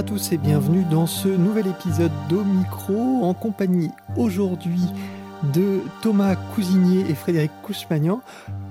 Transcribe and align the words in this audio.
à 0.00 0.02
tous 0.02 0.32
et 0.32 0.38
bienvenue 0.38 0.82
dans 0.90 1.06
ce 1.06 1.28
nouvel 1.28 1.66
épisode 1.66 2.10
d'Omicro 2.30 3.22
en 3.22 3.34
compagnie 3.34 3.90
aujourd'hui 4.16 4.80
de 5.52 5.80
Thomas 6.00 6.36
Cousinier 6.54 7.04
et 7.10 7.14
Frédéric 7.14 7.50
Cousmagnan 7.62 8.22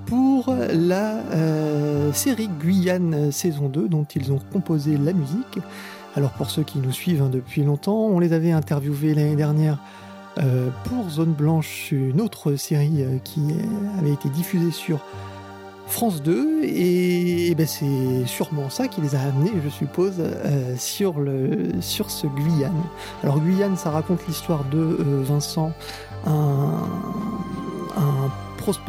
pour 0.07 0.55
la 0.73 1.17
euh, 1.35 2.11
série 2.13 2.47
Guyane 2.47 3.31
saison 3.31 3.69
2 3.69 3.89
dont 3.89 4.05
ils 4.05 4.31
ont 4.31 4.39
composé 4.51 4.97
la 4.97 5.13
musique. 5.13 5.59
Alors 6.15 6.31
pour 6.31 6.49
ceux 6.49 6.63
qui 6.63 6.79
nous 6.79 6.91
suivent 6.91 7.21
hein, 7.21 7.29
depuis 7.31 7.61
longtemps, 7.61 8.07
on 8.07 8.17
les 8.17 8.33
avait 8.33 8.51
interviewés 8.51 9.13
l'année 9.13 9.35
dernière 9.35 9.77
euh, 10.39 10.69
pour 10.85 11.11
Zone 11.11 11.33
Blanche, 11.33 11.91
une 11.91 12.21
autre 12.21 12.55
série 12.55 13.03
euh, 13.03 13.19
qui 13.23 13.41
avait 13.99 14.13
été 14.13 14.29
diffusée 14.29 14.71
sur 14.71 14.99
France 15.89 16.21
2 16.21 16.61
et, 16.63 17.53
ben 17.55 17.65
c'est 17.65 18.25
sûrement 18.25 18.69
ça 18.69 18.87
qui 18.87 19.01
les 19.01 19.15
a 19.15 19.21
amenés, 19.21 19.51
je 19.63 19.69
suppose, 19.69 20.15
euh, 20.19 20.75
sur, 20.77 21.19
le, 21.19 21.81
sur 21.81 22.11
ce 22.11 22.27
Guyane. 22.27 22.71
Alors 23.23 23.39
Guyane, 23.39 23.75
ça 23.75 23.89
raconte 23.89 24.25
l'histoire 24.27 24.63
de 24.65 24.97
Vincent, 25.23 25.73
un, 26.25 26.87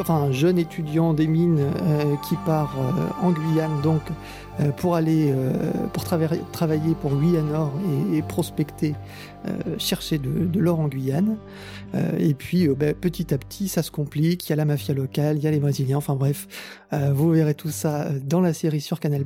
un 0.08 0.14
un 0.14 0.32
jeune 0.32 0.58
étudiant 0.58 1.14
des 1.14 1.26
mines 1.26 1.58
euh, 1.60 2.16
qui 2.28 2.36
part 2.44 2.76
euh, 2.78 3.26
en 3.26 3.30
Guyane 3.30 3.80
donc 3.82 4.02
euh, 4.60 4.70
pour 4.70 4.94
aller 4.94 5.32
pour 5.92 6.04
travailler 6.04 6.94
pour 7.00 7.14
Guyane 7.16 7.48
et, 8.12 8.18
et 8.18 8.22
prospecter, 8.22 8.94
chercher 9.78 10.18
de, 10.18 10.58
l'or 10.58 10.80
en 10.80 10.88
Guyane. 10.88 11.36
et 12.18 12.34
puis 12.34 12.68
ben, 12.68 12.94
petit 12.94 13.32
à 13.32 13.38
petit 13.38 13.68
ça 13.68 13.82
se 13.82 13.90
complique. 13.90 14.46
Il 14.48 14.50
y 14.50 14.52
a 14.52 14.56
la 14.56 14.64
mafia 14.64 14.94
locale, 14.94 15.38
il 15.38 15.44
y 15.44 15.46
a 15.46 15.50
les 15.50 15.60
Brésiliens. 15.60 15.96
Enfin 15.96 16.14
bref, 16.14 16.46
vous 16.92 17.30
verrez 17.30 17.54
tout 17.54 17.70
ça 17.70 18.08
dans 18.22 18.40
la 18.40 18.52
série 18.52 18.80
sur 18.80 19.00
Canal+. 19.00 19.24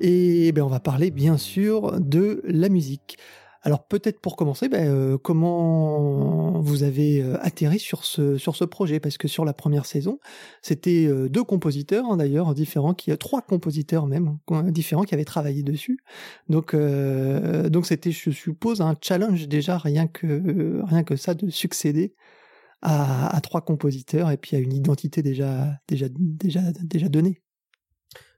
Et 0.00 0.52
ben, 0.52 0.62
on 0.62 0.68
va 0.68 0.80
parler 0.80 1.10
bien 1.10 1.36
sûr 1.36 2.00
de 2.00 2.42
la 2.44 2.68
musique. 2.68 3.18
Alors 3.66 3.86
peut-être 3.86 4.20
pour 4.20 4.36
commencer, 4.36 4.68
ben, 4.68 4.86
euh, 4.86 5.16
comment 5.16 6.60
vous 6.60 6.82
avez 6.82 7.22
euh, 7.22 7.38
atterri 7.40 7.78
sur 7.78 8.04
ce 8.04 8.36
sur 8.36 8.56
ce 8.56 8.64
projet? 8.64 9.00
Parce 9.00 9.16
que 9.16 9.26
sur 9.26 9.46
la 9.46 9.54
première 9.54 9.86
saison, 9.86 10.20
c'était 10.60 11.06
euh, 11.06 11.30
deux 11.30 11.44
compositeurs 11.44 12.04
hein, 12.04 12.18
d'ailleurs 12.18 12.54
différents, 12.54 12.92
qui 12.92 13.16
trois 13.16 13.40
compositeurs 13.40 14.06
même 14.06 14.36
hein, 14.50 14.64
différents 14.64 15.04
qui 15.04 15.14
avaient 15.14 15.24
travaillé 15.24 15.62
dessus. 15.62 15.98
Donc 16.50 16.76
donc 16.76 17.86
c'était, 17.86 18.12
je 18.12 18.30
suppose, 18.30 18.82
un 18.82 18.96
challenge 19.00 19.48
déjà 19.48 19.78
rien 19.78 20.08
que 20.08 20.82
rien 20.84 21.02
que 21.02 21.16
ça 21.16 21.32
de 21.32 21.48
succéder 21.48 22.14
à, 22.82 23.34
à 23.34 23.40
trois 23.40 23.62
compositeurs 23.62 24.30
et 24.30 24.36
puis 24.36 24.56
à 24.56 24.58
une 24.58 24.74
identité 24.74 25.22
déjà 25.22 25.78
déjà 25.88 26.08
déjà 26.10 26.60
déjà 26.82 27.08
donnée. 27.08 27.43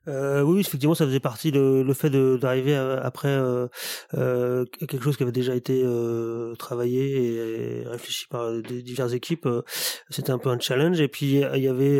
Euh, 0.08 0.42
oui, 0.42 0.60
effectivement, 0.60 0.94
ça 0.94 1.06
faisait 1.06 1.20
partie 1.20 1.50
le, 1.50 1.82
le 1.82 1.94
fait 1.94 2.10
d'arriver 2.10 2.76
après 2.76 3.28
euh, 3.28 3.66
euh, 4.14 4.64
quelque 4.78 5.02
chose 5.02 5.16
qui 5.16 5.22
avait 5.22 5.32
déjà 5.32 5.54
été 5.54 5.82
euh, 5.84 6.54
travaillé 6.56 7.82
et 7.82 7.88
réfléchi 7.88 8.26
par 8.28 8.52
des 8.52 8.82
diverses 8.82 9.12
équipes. 9.12 9.46
Euh, 9.46 9.62
c'était 10.10 10.30
un 10.30 10.38
peu 10.38 10.50
un 10.50 10.58
challenge. 10.58 11.00
Et 11.00 11.08
puis 11.08 11.42
il 11.54 11.62
y 11.62 11.68
avait 11.68 11.98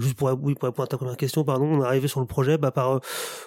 juste 0.00 0.16
pour 0.16 0.30
oui 0.42 0.54
pour 0.54 0.68
répondre 0.68 0.84
à 0.84 0.86
ta 0.86 0.96
première 0.96 1.16
question, 1.16 1.44
pardon, 1.44 1.66
on 1.66 1.82
est 1.82 1.86
arrivé 1.86 2.08
sur 2.08 2.20
le 2.20 2.26
projet 2.26 2.58
bah, 2.58 2.70
par 2.70 3.00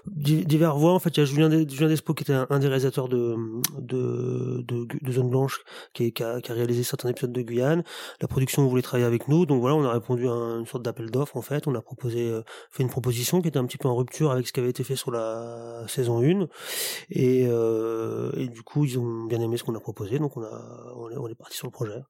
divers 0.06 0.78
voies. 0.78 0.94
En 0.94 1.00
fait, 1.00 1.16
il 1.18 1.20
y 1.20 1.24
a 1.24 1.26
Julien, 1.26 1.50
Julien 1.50 1.88
Despo 1.88 2.14
qui 2.14 2.24
était 2.24 2.34
un, 2.34 2.60
des 2.60 2.68
réalisateurs 2.68 3.08
de 3.08 3.36
de, 3.80 4.64
de, 4.68 4.88
de 5.02 5.12
Zone 5.12 5.30
Blanche 5.30 5.62
qui, 5.94 6.12
qui, 6.12 6.24
a, 6.24 6.42
qui, 6.42 6.52
a, 6.52 6.56
réalisé 6.56 6.84
certains 6.84 7.10
épisodes 7.10 7.32
de 7.32 7.42
Guyane. 7.42 7.84
La 8.22 8.28
production 8.28 8.68
voulait 8.68 8.82
travailler 8.82 9.08
avec 9.08 9.28
nous, 9.28 9.46
donc 9.46 9.62
voilà, 9.62 9.76
on 9.76 9.84
a 9.84 9.92
répondu 9.94 10.28
à 10.28 10.32
une 10.32 10.66
sorte 10.66 10.84
d'appel 10.84 11.10
d'offres 11.12 11.38
en 11.38 11.42
fait. 11.42 11.68
On 11.68 11.76
a 11.76 11.82
proposé 11.82 12.32
fait 12.72 12.84
une 12.84 12.90
proposition 12.98 13.42
qui 13.44 13.48
était 13.48 13.60
un 13.60 13.66
petit 13.68 13.78
peu 13.78 13.88
en 13.88 13.96
rupture 13.96 14.32
avec 14.32 14.48
ce 14.48 14.54
qui 14.54 14.60
avait 14.60 14.72
été 14.72 14.84
fait 14.84 14.96
sur 14.96 15.12
la 15.12 15.86
saison 15.88 16.24
1 16.24 16.48
et, 17.12 17.46
euh, 17.48 18.32
et 18.36 18.48
du 18.48 18.64
coup 18.64 18.86
ils 18.86 18.98
ont 18.98 19.26
bien 19.26 19.40
aimé 19.40 19.56
ce 19.58 19.64
qu'on 19.64 19.76
a 19.76 19.80
proposé 19.80 20.18
donc 20.18 20.36
on 20.36 20.42
a 20.42 20.94
on 20.96 21.28
est 21.28 21.36
parti 21.36 21.56
sur 21.56 21.68
le 21.68 21.72
projet. 21.72 22.02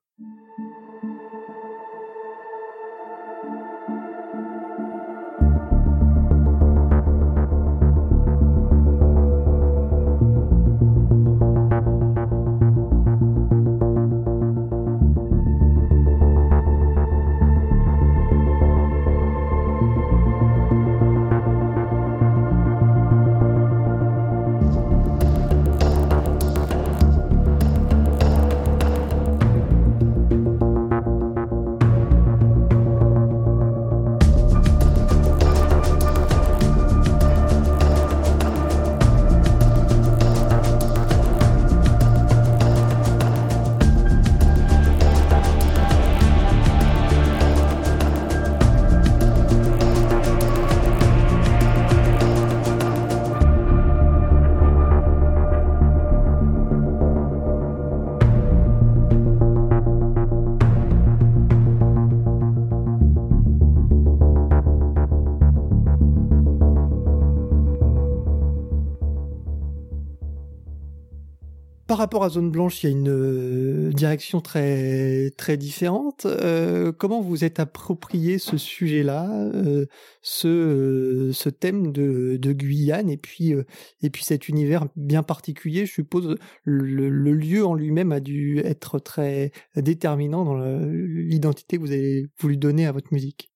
Par 71.97 72.03
rapport 72.03 72.23
à 72.25 72.29
Zone 72.29 72.51
Blanche, 72.51 72.83
il 72.83 72.85
y 72.85 72.89
a 72.89 72.95
une 72.95 73.09
euh, 73.09 73.91
direction 73.91 74.39
très 74.39 75.31
très 75.35 75.57
différente. 75.57 76.27
Euh, 76.27 76.91
comment 76.91 77.21
vous 77.21 77.43
êtes 77.43 77.59
approprié 77.59 78.37
ce 78.37 78.55
sujet-là, 78.55 79.27
euh, 79.55 79.87
ce 80.21 81.31
ce 81.33 81.49
thème 81.49 81.91
de, 81.91 82.37
de 82.39 82.53
Guyane 82.53 83.09
et 83.09 83.17
puis 83.17 83.55
et 84.03 84.11
puis 84.11 84.23
cet 84.23 84.47
univers 84.47 84.85
bien 84.95 85.23
particulier. 85.23 85.87
Je 85.87 85.93
suppose 85.93 86.35
le, 86.65 87.09
le 87.09 87.33
lieu 87.33 87.65
en 87.65 87.73
lui-même 87.73 88.11
a 88.11 88.19
dû 88.19 88.59
être 88.59 88.99
très 88.99 89.51
déterminant 89.75 90.45
dans 90.45 90.55
l'identité 90.55 91.77
que 91.77 91.81
vous 91.81 91.93
avez 91.93 92.27
voulu 92.39 92.57
donner 92.57 92.85
à 92.85 92.91
votre 92.91 93.11
musique? 93.11 93.49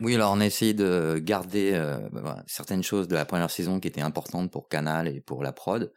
Oui, 0.00 0.14
alors 0.14 0.32
on 0.32 0.40
a 0.40 0.46
essayé 0.46 0.74
de 0.74 1.18
garder 1.20 1.72
euh, 1.74 1.98
bah, 2.12 2.44
certaines 2.46 2.84
choses 2.84 3.08
de 3.08 3.16
la 3.16 3.24
première 3.24 3.50
saison 3.50 3.80
qui 3.80 3.88
étaient 3.88 4.00
importantes 4.00 4.50
pour 4.50 4.68
Canal 4.68 5.08
et 5.08 5.20
pour 5.20 5.42
la 5.42 5.52
prod. 5.52 5.92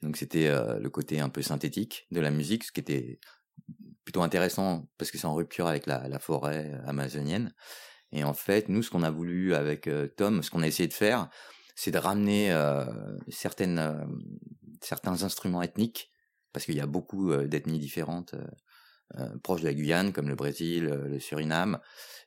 Donc 0.00 0.16
c'était 0.16 0.48
euh, 0.48 0.78
le 0.78 0.88
côté 0.88 1.20
un 1.20 1.28
peu 1.28 1.42
synthétique 1.42 2.06
de 2.12 2.20
la 2.20 2.30
musique, 2.30 2.64
ce 2.64 2.72
qui 2.72 2.80
était 2.80 3.20
plutôt 4.04 4.22
intéressant 4.22 4.88
parce 4.96 5.10
que 5.10 5.18
c'est 5.18 5.26
en 5.26 5.34
rupture 5.34 5.66
avec 5.66 5.86
la, 5.86 6.08
la, 6.08 6.18
forêt 6.18 6.72
amazonienne. 6.86 7.52
Et 8.10 8.24
en 8.24 8.32
fait, 8.32 8.70
nous, 8.70 8.82
ce 8.82 8.90
qu'on 8.90 9.02
a 9.02 9.10
voulu 9.10 9.54
avec 9.54 9.86
euh, 9.86 10.08
Tom, 10.08 10.42
ce 10.42 10.50
qu'on 10.50 10.62
a 10.62 10.66
essayé 10.66 10.88
de 10.88 10.94
faire, 10.94 11.28
c'est 11.74 11.90
de 11.90 11.98
ramener 11.98 12.54
certaines, 13.28 14.06
certains 14.82 15.22
instruments 15.22 15.62
ethniques, 15.62 16.12
parce 16.52 16.66
qu'il 16.66 16.76
y 16.76 16.80
a 16.80 16.86
beaucoup 16.86 17.34
d'ethnies 17.34 17.78
différentes 17.78 18.34
proches 19.42 19.62
de 19.62 19.66
la 19.66 19.72
Guyane, 19.72 20.12
comme 20.12 20.28
le 20.28 20.34
Brésil, 20.34 20.84
le 20.84 21.18
Suriname 21.18 21.80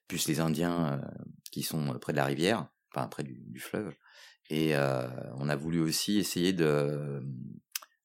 plus 0.07 0.27
les 0.27 0.39
Indiens 0.39 0.93
euh, 0.93 1.19
qui 1.51 1.63
sont 1.63 1.97
près 1.99 2.13
de 2.13 2.17
la 2.17 2.25
rivière, 2.25 2.67
enfin 2.93 3.07
près 3.07 3.23
du, 3.23 3.59
fleuve. 3.59 3.93
Et 4.49 4.75
euh, 4.75 5.07
on 5.37 5.49
a 5.49 5.55
voulu 5.55 5.79
aussi 5.79 6.17
essayer 6.19 6.53
de, 6.53 7.21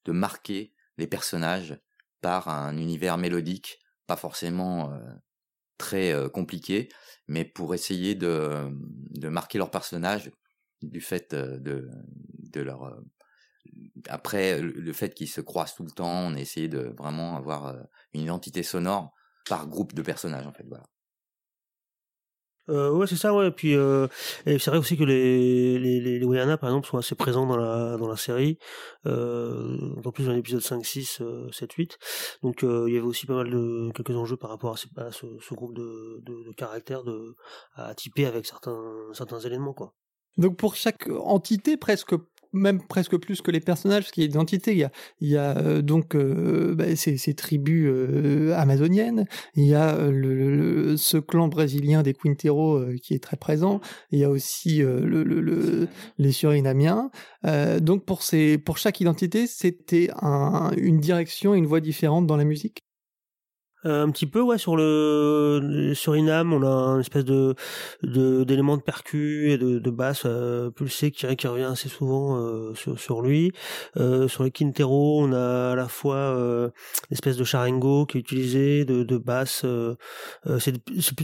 de 0.05 0.11
marquer 0.11 0.73
les 0.97 1.07
personnages 1.07 1.79
par 2.21 2.49
un 2.49 2.77
univers 2.77 3.17
mélodique, 3.17 3.79
pas 4.07 4.15
forcément 4.15 4.91
euh, 4.91 4.99
très 5.77 6.13
compliqué, 6.31 6.89
mais 7.27 7.43
pour 7.43 7.73
essayer 7.73 8.13
de, 8.13 8.69
de 9.09 9.29
marquer 9.29 9.57
leurs 9.57 9.71
personnages 9.71 10.31
du 10.83 11.01
fait 11.01 11.33
de, 11.33 11.89
de 12.37 12.61
leur 12.61 13.01
après 14.09 14.61
le 14.61 14.93
fait 14.93 15.13
qu'ils 15.15 15.29
se 15.29 15.41
croisent 15.41 15.73
tout 15.75 15.83
le 15.83 15.91
temps, 15.91 16.27
on 16.27 16.35
a 16.35 16.39
essayé 16.39 16.67
de 16.67 16.93
vraiment 16.97 17.35
avoir 17.35 17.75
une 18.13 18.21
identité 18.21 18.61
sonore 18.61 19.13
par 19.49 19.67
groupe 19.67 19.93
de 19.93 20.03
personnages 20.03 20.45
en 20.45 20.53
fait 20.53 20.65
voilà. 20.67 20.83
Euh, 22.71 22.91
ouais, 22.91 23.05
c'est 23.05 23.17
ça, 23.17 23.33
ouais. 23.33 23.47
Et 23.47 23.51
puis, 23.51 23.75
euh, 23.75 24.07
et 24.45 24.57
c'est 24.57 24.71
vrai 24.71 24.79
aussi 24.79 24.97
que 24.97 25.03
les, 25.03 25.77
les, 25.77 25.99
les, 25.99 26.19
les 26.19 26.57
par 26.57 26.69
exemple, 26.69 26.87
sont 26.87 26.97
assez 26.97 27.15
présents 27.15 27.45
dans 27.45 27.57
la, 27.57 27.97
dans 27.97 28.07
la 28.07 28.15
série. 28.15 28.57
Euh, 29.05 29.77
en 30.05 30.11
plus, 30.11 30.25
dans 30.25 30.31
l'épisode 30.31 30.61
5, 30.61 30.85
6, 30.85 31.21
7, 31.51 31.73
8. 31.73 31.97
Donc, 32.43 32.63
euh, 32.63 32.85
il 32.87 32.93
y 32.93 32.97
avait 32.97 33.05
aussi 33.05 33.25
pas 33.25 33.35
mal 33.35 33.49
de, 33.49 33.91
quelques 33.93 34.15
enjeux 34.15 34.37
par 34.37 34.49
rapport 34.49 34.73
à, 34.73 34.77
ce, 34.77 34.87
ce, 35.39 35.53
groupe 35.53 35.75
de, 35.75 36.21
de, 36.23 36.47
de 36.47 36.53
caractères 36.53 37.03
de, 37.03 37.35
à 37.75 37.93
typer 37.93 38.25
avec 38.25 38.45
certains, 38.45 38.81
certains 39.13 39.39
éléments, 39.39 39.73
quoi. 39.73 39.93
Donc, 40.37 40.55
pour 40.55 40.75
chaque 40.75 41.09
entité, 41.09 41.75
presque 41.75 42.15
même 42.53 42.81
presque 42.81 43.17
plus 43.17 43.41
que 43.41 43.51
les 43.51 43.59
personnages, 43.59 44.03
parce 44.03 44.11
qu'il 44.11 44.23
y 44.23 44.25
a 44.25 44.27
l'identité. 44.27 44.71
Il 44.71 44.77
y 44.77 44.83
a, 44.83 44.91
il 45.19 45.29
y 45.29 45.37
a 45.37 45.57
euh, 45.57 45.81
donc 45.81 46.15
euh, 46.15 46.75
bah, 46.75 46.95
ces, 46.95 47.17
ces, 47.17 47.33
tribus 47.33 47.87
euh, 47.87 48.53
amazoniennes. 48.55 49.25
Il 49.55 49.65
y 49.65 49.75
a 49.75 50.09
le, 50.09 50.97
ce 50.97 51.17
clan 51.17 51.47
brésilien 51.47 52.03
des 52.03 52.13
Quintero 52.13 52.81
qui 53.01 53.13
est 53.13 53.23
très 53.23 53.37
présent. 53.37 53.81
Il 54.11 54.19
y 54.19 54.23
a 54.23 54.29
aussi 54.29 54.79
le, 54.79 55.23
le, 55.23 55.87
les 56.17 56.31
Surinamiens. 56.31 57.09
donc 57.79 58.05
pour 58.05 58.23
ces, 58.23 58.57
pour 58.57 58.77
chaque 58.77 58.99
identité, 59.01 59.47
c'était 59.47 60.09
un, 60.21 60.71
une 60.77 60.99
direction, 60.99 61.53
une 61.53 61.65
voie 61.65 61.81
différente 61.81 62.27
dans 62.27 62.37
la 62.37 62.45
musique. 62.45 62.83
Euh, 63.85 64.03
un 64.03 64.11
petit 64.11 64.27
peu 64.27 64.41
ouais 64.41 64.59
sur 64.59 64.75
le 64.75 65.93
Suriname 65.95 66.53
on 66.53 66.61
a 66.61 66.93
une 66.93 66.99
espèce 66.99 67.25
de 67.25 67.55
d'éléments 68.03 68.77
de, 68.77 68.81
percus 68.83 69.51
et 69.51 69.57
de, 69.57 69.79
de 69.79 69.89
basse 69.89 70.23
euh, 70.25 70.69
pulsée 70.69 71.09
qui, 71.09 71.35
qui 71.35 71.47
revient 71.47 71.63
assez 71.63 71.89
souvent 71.89 72.37
euh, 72.37 72.75
sur, 72.75 72.99
sur 72.99 73.21
lui. 73.23 73.51
Euh, 73.97 74.27
sur 74.27 74.43
les 74.43 74.51
Quintero 74.51 75.23
on 75.23 75.33
a 75.33 75.71
à 75.71 75.75
la 75.75 75.87
fois 75.87 76.15
euh, 76.15 76.69
une 77.09 77.13
espèce 77.15 77.37
de 77.37 77.43
charango 77.43 78.05
qui 78.05 78.17
est 78.17 78.21
utilisé 78.21 78.85
de, 78.85 79.03
de 79.03 79.17
basse 79.17 79.65
c'est 80.59 80.73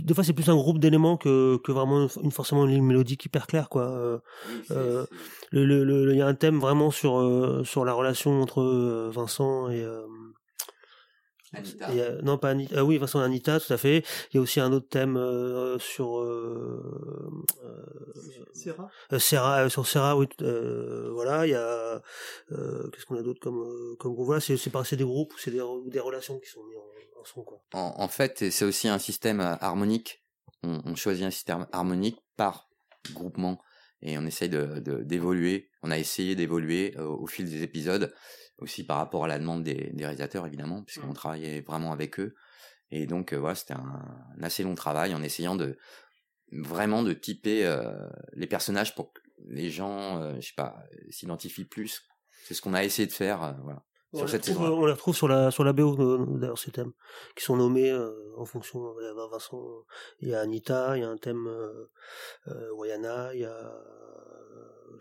des 0.03 0.13
fois 0.15 0.24
c'est 0.24 0.33
plus 0.33 0.50
un 0.50 0.56
groupe 0.56 0.80
d'éléments 0.80 1.18
que 1.18 1.57
que 1.57 1.71
vraiment 1.71 2.07
une, 2.24 2.31
forcément 2.31 2.65
une 2.65 2.71
ligne 2.71 2.83
mélodique 2.83 3.25
hyper 3.25 3.45
claire 3.45 3.69
quoi. 3.69 4.21
Il 4.69 4.75
le, 5.51 5.83
le, 5.83 6.15
y 6.15 6.21
a 6.21 6.27
un 6.27 6.33
thème 6.33 6.60
vraiment 6.60 6.89
sur 6.89 7.62
sur 7.65 7.86
la 7.86 7.94
relation 7.94 8.42
entre 8.42 9.10
Vincent 9.13 9.69
et 9.69 9.86
Anita. 11.54 12.22
non, 12.24 12.38
pas 12.38 12.50
Anita. 12.50 12.76
Ah 12.80 12.84
oui, 12.84 12.98
Vincent 12.98 13.20
Anita, 13.22 13.60
tout 13.60 13.72
à 13.72 13.78
fait. 13.78 14.04
Il 14.32 14.36
y 14.36 14.38
a 14.38 14.42
aussi 14.42 14.60
un 14.60 14.72
autre 14.74 14.90
thème 14.90 15.16
euh, 15.16 15.80
sur 15.80 16.20
euh, 16.20 17.46
Serra. 18.54 18.90
Euh, 19.14 19.20
Serra, 19.20 19.64
euh, 19.64 19.70
sur 19.70 19.88
Serra, 19.88 20.18
oui. 20.18 20.28
voilà, 20.40 21.48
il 21.48 21.52
y 21.52 21.56
a 21.56 22.02
qu'est-ce 22.50 23.06
qu'on 23.06 23.18
a 23.18 23.22
d'autre 23.22 23.40
comme 23.40 23.96
comme 23.98 24.14
groupe? 24.14 24.26
Voilà, 24.28 24.42
c'est 24.42 24.58
c'est 24.58 24.96
des 24.96 25.04
groupes 25.04 25.34
ou 25.34 25.38
c'est 25.38 25.52
des, 25.52 25.64
des 25.88 26.00
relations 26.00 26.40
qui 26.40 26.50
sont 26.50 26.64
mises 26.66 26.78
en, 26.78 27.22
en 27.22 27.24
son 27.24 27.44
quoi. 27.44 27.62
En, 27.74 27.94
en 27.98 28.08
fait, 28.08 28.50
c'est 28.52 28.66
aussi 28.66 28.88
un 28.88 29.00
système 29.00 29.40
harmonique. 29.40 30.24
On, 30.64 30.82
on, 30.86 30.96
choisit 30.96 31.24
un 31.26 31.32
système 31.32 31.68
harmonique 31.72 32.18
par 32.36 32.68
groupement 33.14 33.62
et 34.02 34.18
on 34.18 34.26
essaye 34.26 34.50
de 34.50 34.80
d'évoluer. 35.04 35.70
On 35.82 35.92
a 35.92 35.98
essayé 35.98 36.36
d'évoluer 36.36 36.98
au 36.98 37.26
fil 37.28 37.50
des 37.50 37.64
épisodes 37.64 38.14
aussi 38.59 38.86
par 38.86 38.98
rapport 38.98 39.25
à 39.25 39.27
la 39.27 39.39
demande 39.39 39.63
des, 39.63 39.92
des 39.94 40.06
réalisateurs 40.06 40.45
évidemment, 40.45 40.83
puisqu'on 40.83 41.07
mmh. 41.07 41.13
travaillait 41.13 41.62
vraiment 41.62 41.92
avec 41.92 42.19
eux. 42.19 42.36
Et 42.92 43.06
donc 43.06 43.33
voilà, 43.33 43.56
c'était 43.56 43.74
un, 43.74 44.01
assez 44.42 44.63
long 44.63 44.75
travail 44.75 45.13
en 45.13 45.21
essayant 45.21 45.56
de 45.56 45.77
vraiment 46.51 47.04
de 47.04 47.13
typer 47.13 47.65
euh, 47.65 47.92
les 48.33 48.48
personnages 48.48 48.95
pour 48.95 49.13
que 49.13 49.21
les 49.45 49.69
gens, 49.69 50.21
euh, 50.21 50.36
je 50.39 50.48
sais 50.48 50.54
pas, 50.56 50.77
s'identifient 51.09 51.65
plus. 51.65 52.04
C'est 52.45 52.54
ce 52.54 52.62
qu'on 52.62 52.74
a 52.74 52.83
essayé 52.83 53.07
de 53.07 53.13
faire, 53.13 53.44
euh, 53.44 53.51
voilà. 53.63 53.83
On, 54.13 54.19
sur 54.19 54.30
cette 54.30 54.45
retrouve, 54.45 54.69
on 54.69 54.86
les 54.86 54.94
retrouve 54.94 55.15
sur 55.15 55.27
la 55.27 55.51
sur 55.51 55.65
la 55.65 55.74
BO 55.74 56.38
d'ailleurs 56.38 56.57
ces 56.57 56.71
thèmes 56.71 56.94
qui 57.36 57.44
sont 57.44 57.57
nommés 57.57 57.94
en 58.38 58.45
fonction 58.45 58.95
il 59.01 59.03
y 59.03 59.07
a 59.10 59.27
Vincent 59.27 59.62
il 60.21 60.30
y 60.30 60.33
a 60.33 60.39
Anita 60.39 60.95
il 60.95 61.01
y 61.01 61.03
a 61.03 61.10
un 61.10 61.18
thème 61.18 61.45
euh, 61.45 62.71
Wayana 62.71 63.33
il 63.33 63.42
y 63.42 63.45
a 63.45 63.74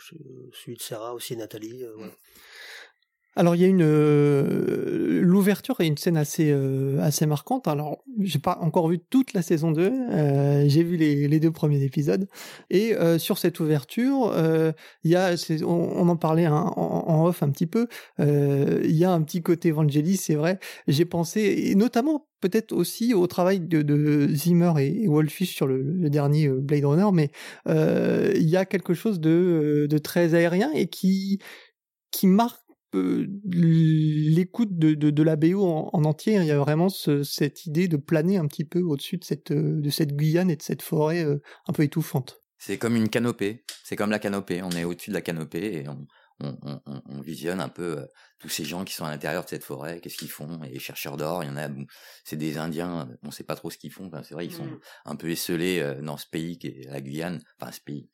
celui 0.00 0.76
de 0.76 0.82
Sarah 0.82 1.14
aussi 1.14 1.37
Nathalie 1.37 1.85
voilà. 1.94 2.12
Alors 3.38 3.55
il 3.55 3.61
y 3.61 3.65
a 3.65 3.69
une 3.69 3.83
euh, 3.83 5.21
l'ouverture 5.21 5.79
est 5.81 5.87
une 5.87 5.99
scène 5.99 6.17
assez 6.17 6.50
euh, 6.50 6.99
assez 7.03 7.27
marquante. 7.27 7.69
Alors 7.69 8.03
j'ai 8.21 8.38
pas 8.38 8.59
encore 8.62 8.88
vu 8.88 8.99
toute 8.99 9.35
la 9.35 9.43
saison 9.43 9.73
2, 9.73 9.93
euh, 9.93 10.65
j'ai 10.69 10.83
vu 10.83 10.97
les, 10.97 11.29
les, 11.29 11.38
deux 11.38 11.50
premiers 11.50 11.83
épisodes 11.83 12.29
et 12.71 12.94
sur 13.19 13.37
cette 13.37 13.61
ouverture, 13.61 14.35
il 15.05 15.11
y 15.11 15.17
a 15.17 15.35
on, 15.65 16.09
en 16.09 16.17
parlait 16.17 16.47
en, 16.47 16.55
en, 16.55 17.27
off 17.27 17.43
un 17.43 17.50
petit 17.50 17.67
peu, 17.67 17.88
il 18.19 18.97
y 18.97 19.05
a 19.05 19.12
un 19.12 19.23
petit 19.23 19.43
côté 19.43 19.71
Vangelis, 19.71 20.17
c'est 20.17 20.35
vrai. 20.35 20.59
J'ai 20.88 21.05
pensé 21.05 21.41
et 21.41 21.75
notamment 21.75 22.29
peut-être 22.41 22.73
aussi 22.73 23.12
au 23.12 23.27
travail 23.27 23.61
de, 23.61 23.83
de 23.83 24.29
Zimmer 24.29 24.73
et, 24.79 25.06
Wolfish 25.09 25.55
sur 25.55 25.67
le, 25.67 25.83
le, 25.83 26.09
dernier 26.09 26.49
Blade 26.49 26.85
Runner, 26.87 27.11
mais 27.12 27.31
il 27.67 28.49
y 28.49 28.56
a 28.56 28.65
quelque 28.65 28.94
chose 28.94 29.21
de, 29.21 29.87
de 29.91 29.99
très 29.99 30.35
aérien 30.35 30.71
et 30.73 30.87
qui 30.87 31.38
qui 32.11 32.27
marque 32.27 32.66
l'écoute 32.93 34.79
de, 34.79 34.94
de, 34.94 35.11
de, 35.11 35.23
la 35.23 35.37
BO 35.37 35.62
en, 35.65 36.05
entier. 36.05 36.35
Il 36.37 36.44
y 36.44 36.50
a 36.50 36.59
vraiment 36.59 36.88
cette 36.88 37.67
idée 37.67 37.88
de 37.88 37.97
planer 37.97 38.38
un 38.38 38.47
petit 38.47 38.65
peu 38.65 38.81
au-dessus 38.81 39.19
de 39.19 39.25
cette, 39.25 39.50
euh, 39.50 39.81
de 39.81 39.91
cette 39.91 40.15
Guyane 40.15 40.50
et 40.50 40.56
de 40.56 40.62
cette 40.62 40.83
forêt 40.83 41.25
euh, 41.25 41.38
un 41.69 41.73
peu 41.73 41.83
étouffante. 41.83 42.41
C'est 42.59 42.79
comme 42.79 42.97
une 42.97 43.09
canopée. 43.09 43.65
C'est 43.85 43.97
comme 43.97 44.11
la 44.11 44.19
canopée. 44.19 44.62
On 44.62 44.71
est 44.71 44.85
au-dessus 44.85 45.11
de 45.11 45.15
la 45.15 45.21
canopée 45.21 45.83
et 45.83 45.88
on, 45.88 46.06
on, 46.41 46.56
on, 46.62 47.03
on, 47.06 47.21
visionne 47.21 47.61
un 47.61 47.69
peu 47.69 47.99
euh, 47.99 48.06
tous 48.38 48.49
ces 48.49 48.65
gens 48.65 48.85
qui 48.85 48.94
sont 48.94 49.05
à 49.05 49.11
l'intérieur 49.11 49.44
de 49.44 49.49
cette 49.49 49.65
forêt, 49.65 50.00
qu'est-ce 50.00 50.17
qu'ils 50.17 50.31
font, 50.31 50.62
et 50.65 50.69
les 50.71 50.79
chercheurs 50.79 51.17
d'or, 51.17 51.43
il 51.43 51.49
y 51.49 51.50
en 51.50 51.56
a, 51.56 51.69
c'est 52.25 52.37
des 52.37 52.59
Indiens, 52.59 53.09
on 53.23 53.31
sait 53.31 53.44
pas 53.44 53.56
trop 53.56 53.71
ce 53.71 53.79
qu'ils 53.79 53.93
font, 53.93 54.06
enfin, 54.06 54.23
c'est 54.23 54.35
vrai, 54.35 54.44
ils 54.44 54.53
sont 54.53 54.67
mmh. 54.67 54.81
un 55.06 55.17
peu 55.17 55.31
esselés 55.31 55.94
dans 56.03 56.19
ce 56.19 56.27
pays 56.27 56.59
qui 56.59 56.67
est 56.67 56.91
la 56.91 57.00
Guyane, 57.00 57.41
enfin 57.59 57.73
ce 57.73 57.81
pays, 57.81 58.11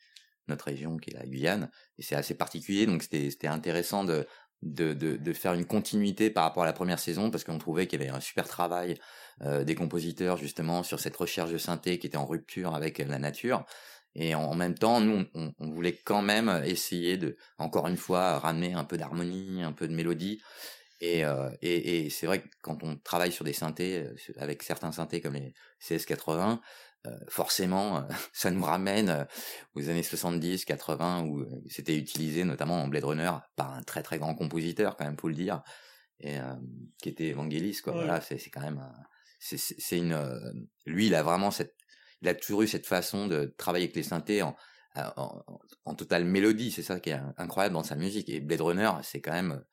notre 0.47 0.67
région 0.67 0.97
qui 0.99 1.11
est 1.11 1.15
la 1.15 1.27
Guyane, 1.27 1.69
et 1.99 2.03
c'est 2.03 2.15
assez 2.15 2.35
particulier, 2.35 2.87
donc 2.87 3.03
c'était 3.03 3.49
intéressant 3.49 4.05
de, 4.05 4.25
de, 4.63 4.93
de, 4.95 5.33
faire 5.33 5.55
une 5.55 5.65
continuité 5.65 6.31
par 6.31 6.45
rapport 6.45 6.63
à 6.63 6.67
la 6.67 6.73
première 6.73 6.99
saison 6.99 7.31
parce 7.31 7.45
qu'on 7.45 7.59
trouvait 7.59 7.87
qu'il 7.87 8.01
y 8.01 8.05
avait 8.05 8.13
un 8.13 8.21
super 8.21 8.47
travail 8.47 8.99
euh, 9.43 9.65
des 9.65 9.75
compositeurs 9.75 10.37
justement 10.37 10.83
sur 10.83 11.01
cette 11.01 11.17
recherche 11.17 11.51
de 11.51 11.59
synthé 11.59 11.99
qui 11.99 12.07
était 12.07 12.17
en 12.17 12.27
rupture 12.27 12.75
avec 12.75 12.99
la 12.99 13.19
nature. 13.19 13.65
Et 14.15 14.35
en, 14.35 14.55
même 14.55 14.75
temps 14.75 15.01
nous 15.01 15.25
on, 15.35 15.71
voulait 15.71 15.97
quand 15.97 16.23
même 16.23 16.63
essayer 16.65 17.17
de 17.17 17.37
encore 17.59 17.89
une 17.89 17.97
fois 17.97 18.39
ramener 18.39 18.75
un 18.75 18.85
peu 18.85 18.97
d'harmonie 18.97 19.63
un 19.63 19.73
peu 19.73 19.89
de 19.89 19.95
mélodie. 19.95 20.41
Et, 21.01 21.25
euh, 21.25 21.51
et, 21.63 22.07
et 22.07 22.11
c'est 22.11 22.27
vrai 22.27 22.43
que 22.43 22.49
quand 22.61 22.85
on 22.85 22.97
travaille 22.97 23.33
sur 23.33 23.45
des 23.45 23.53
synthés 23.53 24.05
euh, 24.07 24.33
avec 24.39 24.63
certains 24.63 24.93
synthés 24.93 25.21
comme 25.21 25.35
les 25.35 25.53
CS80 25.83 26.53
euh, 26.53 26.57
forcément, 27.29 27.99
euh, 27.99 28.01
ça 28.33 28.51
nous 28.51 28.63
ramène 28.63 29.09
euh, 29.11 29.25
aux 29.75 29.89
années 29.89 30.03
70, 30.03 30.65
80, 30.65 31.25
où 31.25 31.45
c'était 31.69 31.97
utilisé 31.97 32.45
notamment 32.45 32.83
en 32.83 32.89
Blade 32.89 33.05
Runner 33.05 33.33
par 33.57 33.75
un 33.75 33.83
très 33.83 34.03
très 34.03 34.19
grand 34.19 34.35
compositeur, 34.35 34.97
quand 34.97 35.05
même, 35.05 35.19
faut 35.19 35.29
le 35.29 35.35
dire, 35.35 35.63
et 36.21 36.39
qui 37.03 37.09
était 37.09 37.31
Evangelis, 37.31 37.81
quoi. 37.83 37.95
Voilà, 37.95 38.21
c'est 38.21 38.39
c'est 38.39 38.51
quand 38.51 38.61
même, 38.61 38.81
c'est 39.41 39.59
c'est 39.59 39.99
une, 39.99 40.17
lui, 40.87 41.09
il 41.09 41.17
a 41.17 41.25
vraiment 41.25 41.51
cette, 41.51 41.75
il 42.21 42.29
a 42.29 42.35
toujours 42.35 42.63
eu 42.63 42.69
cette 42.69 42.87
façon 42.87 43.27
de 43.27 43.53
travailler 43.59 43.87
avec 43.87 43.97
les 43.97 44.05
synthés 44.05 44.43
en, 44.43 44.55
en, 44.95 45.43
en 45.85 45.95
totale 45.97 46.25
mélodie, 46.25 46.71
c'est 46.71 46.85
ça 46.85 47.01
qui 47.01 47.11
est 47.11 47.21
incroyable 47.39 47.75
dans 47.75 47.83
sa 47.83 47.97
musique. 47.97 48.29
Et 48.29 48.39
Blade 48.39 48.61
Runner, 48.61 48.91
c'est 49.03 49.21
quand 49.21 49.33
même 49.33 49.65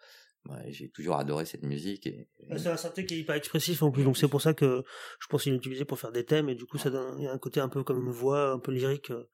Ouais, 0.47 0.71
j'ai 0.71 0.89
toujours 0.89 1.17
adoré 1.17 1.45
cette 1.45 1.63
musique. 1.63 2.07
Et, 2.07 2.27
C'est 2.57 2.69
un 2.69 2.77
synthé 2.77 3.05
qui 3.05 3.15
est 3.15 3.19
hyper 3.19 3.35
expressif 3.35 3.83
en 3.83 3.91
plus, 3.91 4.03
donc 4.03 4.17
c'est 4.17 4.27
pour 4.27 4.41
ça 4.41 4.53
que 4.53 4.83
je 5.19 5.27
pense 5.27 5.43
qu'il 5.43 5.53
est 5.53 5.57
utilisé 5.57 5.85
pour 5.85 5.99
faire 5.99 6.11
des 6.11 6.25
thèmes, 6.25 6.49
et 6.49 6.55
du 6.55 6.65
coup 6.65 6.77
ça 6.77 6.89
donne 6.89 7.19
il 7.19 7.25
y 7.25 7.27
a 7.27 7.33
un 7.33 7.37
côté 7.37 7.59
un 7.59 7.69
peu 7.69 7.83
comme 7.83 8.05
une 8.05 8.11
voix, 8.11 8.51
un 8.51 8.59
peu 8.59 8.71
lyrique, 8.71 9.11
euh, 9.11 9.27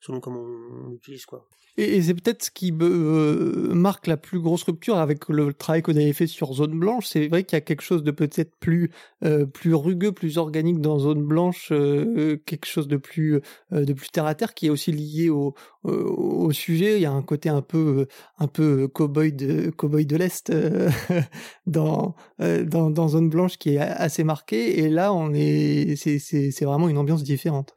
selon 0.00 0.20
comment 0.20 0.40
on 0.40 0.90
l'utilise 0.90 1.26
quoi. 1.26 1.48
Et, 1.76 2.02
c'est 2.02 2.14
peut-être 2.14 2.44
ce 2.44 2.50
qui 2.52 2.72
euh, 2.80 3.74
marque 3.74 4.06
la 4.06 4.16
plus 4.16 4.38
grosse 4.38 4.62
rupture 4.62 4.96
avec 4.96 5.28
le 5.28 5.52
travail 5.52 5.82
qu'on 5.82 5.96
avait 5.96 6.12
fait 6.12 6.28
sur 6.28 6.52
Zone 6.52 6.78
Blanche. 6.78 7.06
C'est 7.08 7.26
vrai 7.26 7.42
qu'il 7.42 7.56
y 7.56 7.58
a 7.58 7.62
quelque 7.62 7.82
chose 7.82 8.04
de 8.04 8.12
peut-être 8.12 8.54
plus 8.60 8.90
euh, 9.24 9.44
plus 9.44 9.74
rugueux, 9.74 10.12
plus 10.12 10.38
organique 10.38 10.80
dans 10.80 11.00
Zone 11.00 11.24
Blanche, 11.24 11.70
euh, 11.72 12.36
quelque 12.46 12.66
chose 12.66 12.86
de 12.86 12.96
plus 12.96 13.40
de 13.72 13.92
plus 13.92 14.08
terre 14.10 14.26
à 14.26 14.36
terre 14.36 14.54
qui 14.54 14.66
est 14.66 14.70
aussi 14.70 14.92
lié 14.92 15.30
au, 15.30 15.54
au, 15.82 16.52
sujet. 16.52 16.96
Il 16.96 17.02
y 17.02 17.06
a 17.06 17.12
un 17.12 17.22
côté 17.22 17.48
un 17.48 17.62
peu 17.62 18.06
un 18.38 18.46
peu 18.46 18.86
cowboy 18.86 19.32
de 19.32 19.70
cowboy 19.70 20.06
de 20.06 20.16
l'est 20.16 20.43
dans, 21.66 22.14
dans 22.38 22.90
dans 22.90 23.08
Zone 23.08 23.28
Blanche 23.28 23.58
qui 23.58 23.74
est 23.74 23.78
assez 23.78 24.24
marqué. 24.24 24.80
Et 24.80 24.88
là, 24.88 25.12
on 25.12 25.32
est 25.34 25.96
c'est 25.96 26.18
c'est 26.18 26.64
vraiment 26.64 26.88
une 26.88 26.98
ambiance 26.98 27.22
différente. 27.22 27.74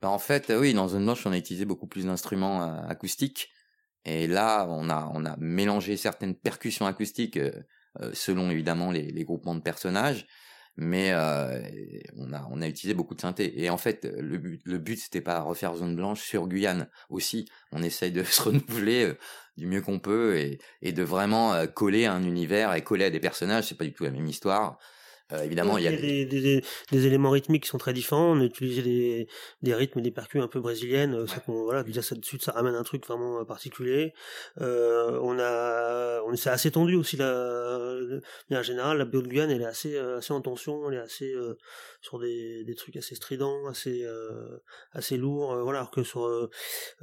Bah, 0.00 0.10
en 0.10 0.18
fait, 0.18 0.52
oui, 0.56 0.74
dans 0.74 0.88
Zone 0.88 1.04
Blanche, 1.04 1.26
on 1.26 1.32
a 1.32 1.38
utilisé 1.38 1.64
beaucoup 1.64 1.86
plus 1.86 2.04
d'instruments 2.04 2.62
euh, 2.62 2.80
acoustiques. 2.88 3.50
Et 4.04 4.26
là, 4.26 4.66
on 4.68 4.88
a, 4.90 5.10
on 5.12 5.24
a 5.24 5.36
mélangé 5.38 5.96
certaines 5.96 6.34
percussions 6.34 6.86
acoustiques 6.86 7.36
euh, 7.36 7.50
euh, 8.00 8.10
selon 8.14 8.50
évidemment 8.50 8.92
les, 8.92 9.24
groupements 9.24 9.56
de 9.56 9.60
personnages, 9.60 10.26
mais 10.78 11.12
on 12.16 12.32
a, 12.32 12.48
on 12.50 12.62
a 12.62 12.68
utilisé 12.68 12.94
beaucoup 12.94 13.14
de 13.14 13.20
synthé. 13.20 13.60
Et 13.62 13.68
en 13.68 13.76
fait, 13.76 14.08
le 14.18 14.38
but, 14.38 14.62
le 14.64 14.78
but, 14.78 14.98
c'était 14.98 15.20
pas 15.20 15.40
refaire 15.40 15.76
Zone 15.76 15.96
Blanche 15.96 16.22
sur 16.22 16.46
Guyane 16.46 16.88
aussi. 17.10 17.48
On 17.72 17.82
essaye 17.82 18.12
de 18.12 18.22
se 18.24 18.42
renouveler 18.42 19.12
du 19.56 19.66
mieux 19.66 19.82
qu'on 19.82 19.98
peut 19.98 20.38
et, 20.38 20.60
et 20.82 20.92
de 20.92 21.02
vraiment 21.02 21.66
coller 21.66 22.06
à 22.06 22.14
un 22.14 22.22
univers 22.22 22.74
et 22.74 22.82
coller 22.82 23.06
à 23.06 23.10
des 23.10 23.20
personnages. 23.20 23.68
C'est 23.68 23.76
pas 23.76 23.84
du 23.84 23.92
tout 23.92 24.04
la 24.04 24.10
même 24.10 24.26
histoire. 24.26 24.78
Euh, 25.32 25.42
évidemment, 25.42 25.76
il 25.76 25.84
y 25.84 25.88
a, 25.88 25.92
des, 25.92 26.24
des, 26.24 26.62
des, 26.90 27.06
éléments 27.06 27.30
rythmiques 27.30 27.64
qui 27.64 27.68
sont 27.68 27.78
très 27.78 27.92
différents. 27.92 28.32
On 28.32 28.40
a 28.40 28.44
utilisé 28.44 28.82
des, 28.82 29.28
des 29.62 29.74
rythmes 29.74 29.98
et 29.98 30.02
des 30.02 30.10
percus 30.10 30.42
un 30.42 30.48
peu 30.48 30.60
brésiliennes. 30.60 31.14
Euh, 31.14 31.26
ça, 31.26 31.42
voilà, 31.46 31.82
déjà 31.82 32.00
ça 32.00 32.14
de 32.14 32.24
suite, 32.24 32.42
ça 32.42 32.52
ramène 32.52 32.74
un 32.74 32.82
truc 32.82 33.06
vraiment 33.06 33.40
euh, 33.40 33.44
particulier. 33.44 34.14
Euh, 34.60 35.18
on 35.22 35.38
a, 35.38 36.22
on 36.22 36.34
c'est 36.36 36.50
assez 36.50 36.70
tendu 36.70 36.94
aussi 36.94 37.16
la, 37.16 37.26
de 37.26 38.22
manière 38.48 38.62
générale, 38.62 38.98
la 38.98 39.04
BO 39.04 39.22
de 39.22 39.28
Guyane, 39.28 39.50
elle 39.50 39.62
est 39.62 39.66
assez, 39.66 39.98
assez 39.98 40.32
en 40.32 40.40
tension, 40.40 40.88
elle 40.88 40.98
est 40.98 41.00
assez 41.00 41.34
sur 42.00 42.20
des, 42.20 42.62
des 42.64 42.74
trucs 42.76 42.96
assez 42.96 43.16
stridents, 43.16 43.66
assez, 43.66 44.06
assez 44.92 45.16
lourds, 45.16 45.56
voilà, 45.64 45.80
alors 45.80 45.90
que 45.90 46.04
sur, 46.04 46.48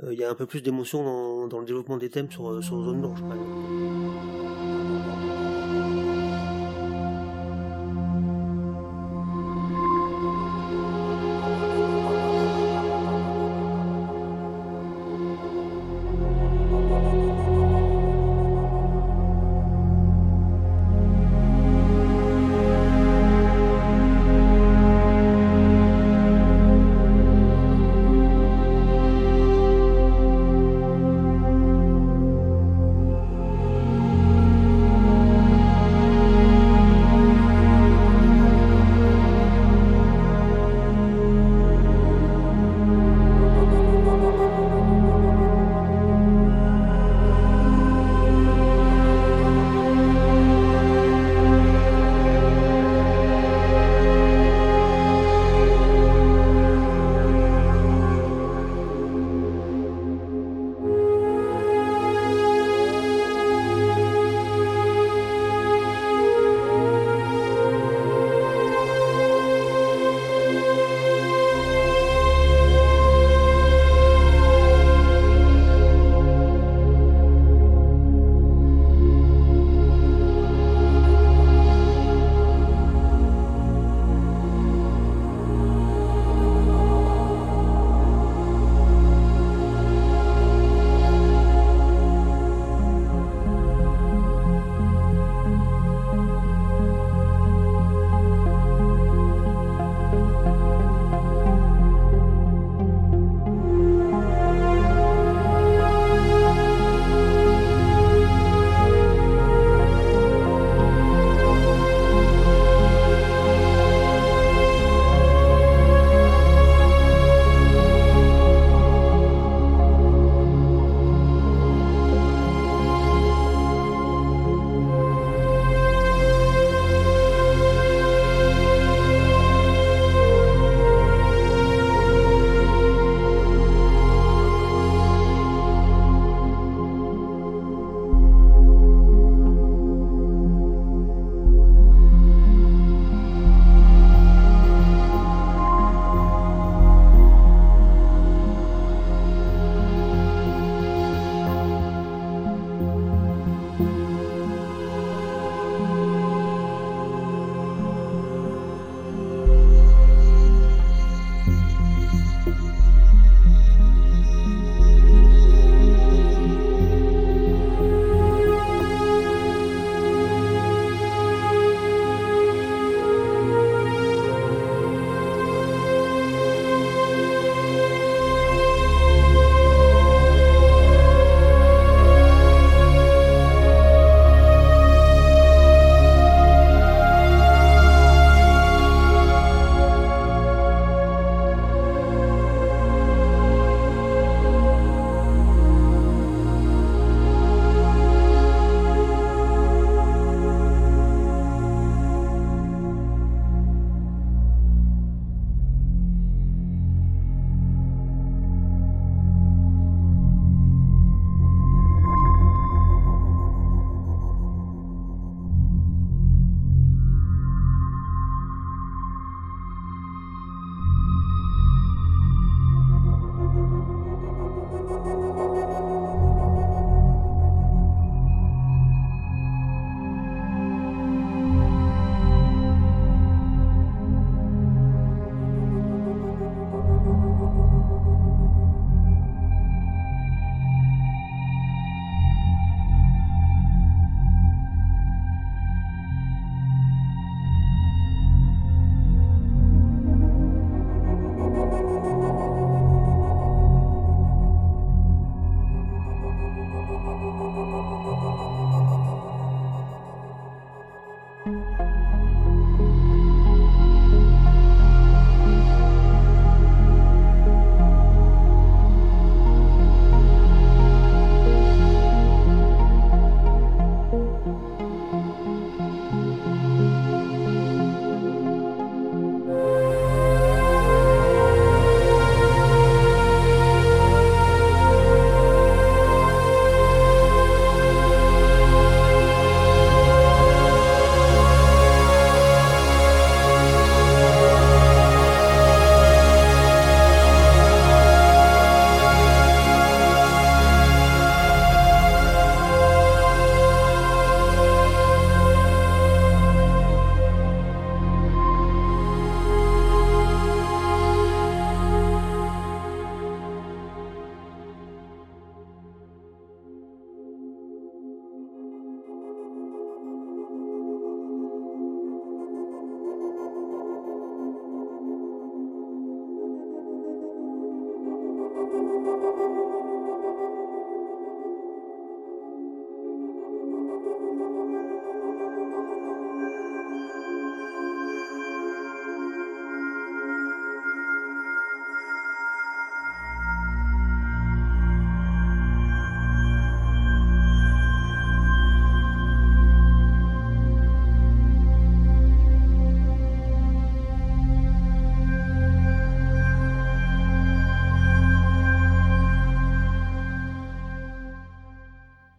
il 0.10 0.18
y 0.18 0.24
a 0.24 0.30
un 0.30 0.36
peu 0.36 0.46
plus 0.46 0.62
d'émotion 0.62 1.04
dans, 1.04 1.48
dans 1.48 1.60
le 1.60 1.66
développement 1.66 1.98
des 1.98 2.10
thèmes 2.10 2.32
sur, 2.32 2.64
sur 2.64 2.82
Zone 2.82 3.02
Blanche, 3.02 3.20
par 3.22 3.34
exemple. 3.34 4.75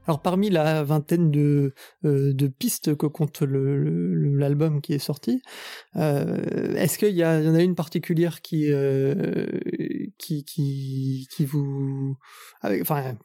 Alors 0.06 0.22
parmi 0.22 0.50
la 0.50 0.84
vingtaine 0.84 1.30
de, 1.30 1.74
euh, 2.04 2.32
de 2.32 2.46
pistes 2.46 2.96
que 2.96 3.06
compte 3.06 3.42
l'album 3.42 4.80
qui 4.80 4.94
est 4.94 4.98
sorti, 4.98 5.42
euh, 5.96 6.74
est-ce 6.76 6.98
qu'il 6.98 7.14
y, 7.14 7.20
y, 7.20 7.24
en 7.24 7.54
a 7.54 7.62
une 7.62 7.74
particulière 7.74 8.40
qui, 8.40 8.72
euh, 8.72 9.46
qui, 10.18 10.44
qui, 10.44 11.26
qui 11.30 11.44
vous... 11.44 12.16
enfin, 12.62 13.16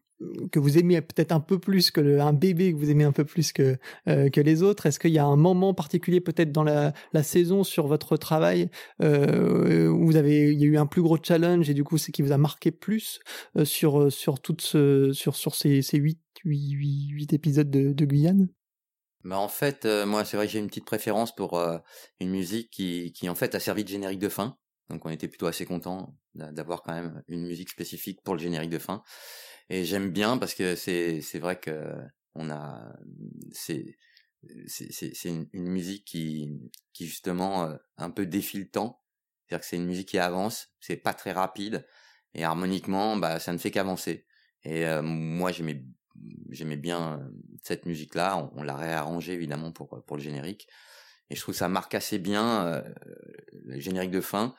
que 0.52 0.60
vous 0.60 0.78
aimez 0.78 1.02
peut-être 1.02 1.32
un 1.32 1.40
peu 1.40 1.60
plus 1.60 1.92
que 1.92 2.20
un 2.20 2.34
bébé 2.34 2.74
que 2.74 2.78
vous 2.78 2.90
aimez 2.90 3.04
un 3.04 3.12
peu 3.12 3.26
plus 3.26 3.54
euh, 3.60 4.30
que 4.30 4.42
les 4.42 4.64
autres. 4.64 4.86
Est-ce 4.86 5.00
qu'il 5.00 5.12
y 5.12 5.20
a 5.20 5.26
un 5.26 5.36
moment 5.36 5.74
particulier 5.74 6.22
peut-être 6.22 6.52
dans 6.52 6.64
la, 6.64 6.94
saison 7.24 7.64
sur 7.64 7.88
votre 7.88 8.18
travail 8.18 8.70
euh, 9.02 9.88
où 9.88 10.06
vous 10.08 10.16
avez 10.16 10.52
il 10.52 10.60
y 10.60 10.64
a 10.64 10.68
eu 10.68 10.78
un 10.78 10.88
plus 10.88 11.02
gros 11.02 11.18
challenge 11.22 11.70
et 11.70 11.74
du 11.74 11.84
coup 11.84 11.98
c'est 11.98 12.12
qui 12.12 12.24
vous 12.24 12.32
a 12.32 12.38
marqué 12.38 12.72
plus 12.72 13.20
euh, 13.58 13.64
sur 13.64 14.12
sur 14.12 14.40
sur 15.12 15.36
sur 15.36 15.56
ces 15.56 15.82
ces 15.82 15.98
huit 15.98 16.20
huit, 16.44 17.34
épisodes 17.34 17.70
de, 17.70 18.06
Guyane? 18.06 18.50
Bah 19.24 19.38
en 19.38 19.48
fait, 19.48 19.86
moi 20.08 20.26
c'est 20.26 20.36
vrai 20.36 20.48
que 20.48 20.54
j'ai 20.54 20.60
une 20.60 20.68
petite 20.68 20.86
préférence 20.86 21.36
pour 21.36 21.62
une 22.20 22.32
musique 22.32 22.72
qui, 22.72 23.14
qui 23.14 23.30
en 23.30 23.36
fait 23.36 23.54
a 23.54 23.60
servi 23.60 23.84
de 23.84 23.90
générique 23.90 24.20
de 24.20 24.30
fin. 24.30 24.58
Donc 24.90 25.06
on 25.06 25.10
était 25.10 25.28
plutôt 25.28 25.46
assez 25.46 25.66
content 25.66 26.16
d'avoir 26.34 26.82
quand 26.82 26.94
même 26.94 27.22
une 27.28 27.46
musique 27.46 27.70
spécifique 27.70 28.22
pour 28.24 28.34
le 28.34 28.40
générique 28.40 28.72
de 28.72 28.80
fin 28.80 29.04
et 29.72 29.86
j'aime 29.86 30.12
bien 30.12 30.38
parce 30.38 30.54
que 30.54 30.76
c'est 30.76 31.22
c'est 31.22 31.40
vrai 31.40 31.58
que 31.58 31.96
on 32.36 32.52
a 32.52 32.94
c'est 33.54 33.98
c'est 34.68 35.30
une, 35.30 35.48
une, 35.54 35.70
musique 35.70 36.04
qui 36.04 36.50
qui 36.94 37.08
justement 37.08 37.64
euh, 37.64 37.76
un 37.98 38.10
peu 38.10 38.26
défie 38.26 38.58
le 38.58 38.70
temps 38.70 39.02
c'est-à-dire 39.46 39.62
que 39.62 39.66
c'est 39.66 39.78
une 39.78 39.86
musique 39.86 40.10
qui 40.10 40.20
avance 40.20 40.74
c'est 40.82 40.98
pas 40.98 41.14
très 41.14 41.32
rapide 41.32 41.88
et 42.34 42.44
harmoniquement 42.44 43.16
bah 43.16 43.40
ça 43.40 43.54
ne 43.54 43.58
fait 43.58 43.72
qu'avancer. 43.72 44.26
Et 44.64 44.86
euh, 44.86 45.02
moi 45.02 45.54
j'aimais 45.54 45.86
j'aimais 46.50 46.78
bien 46.78 47.20
euh, 47.20 47.30
cette 47.64 47.86
musique 47.86 48.16
là 48.16 48.38
on, 48.38 48.52
on 48.60 48.64
l'a 48.64 48.76
réarrangée 48.76 49.34
évidemment 49.34 49.72
pour 49.72 50.04
pour 50.06 50.18
le 50.18 50.22
générique. 50.22 50.68
Et 51.30 51.36
je 51.36 51.42
trouve 51.42 51.54
que 51.54 51.60
ça 51.60 51.70
marque 51.70 51.96
assez 51.96 52.20
bien 52.20 52.84
le 53.64 53.80
générique 53.80 54.12
de 54.12 54.20
fin 54.20 54.54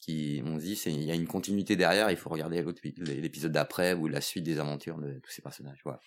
qui 0.00 0.42
on 0.44 0.56
dit 0.56 0.76
c'est 0.76 0.92
il 0.92 1.02
y 1.02 1.10
a 1.10 1.14
une 1.14 1.26
continuité 1.26 1.76
derrière 1.76 2.10
il 2.10 2.16
faut 2.16 2.30
regarder 2.30 2.64
l'épisode 2.96 3.52
d'après 3.52 3.94
ou 3.94 4.08
la 4.08 4.20
suite 4.20 4.44
des 4.44 4.58
aventures 4.58 4.98
de 4.98 5.18
tous 5.20 5.30
ces 5.30 5.42
personnages 5.42 5.80
voilà 5.84 6.00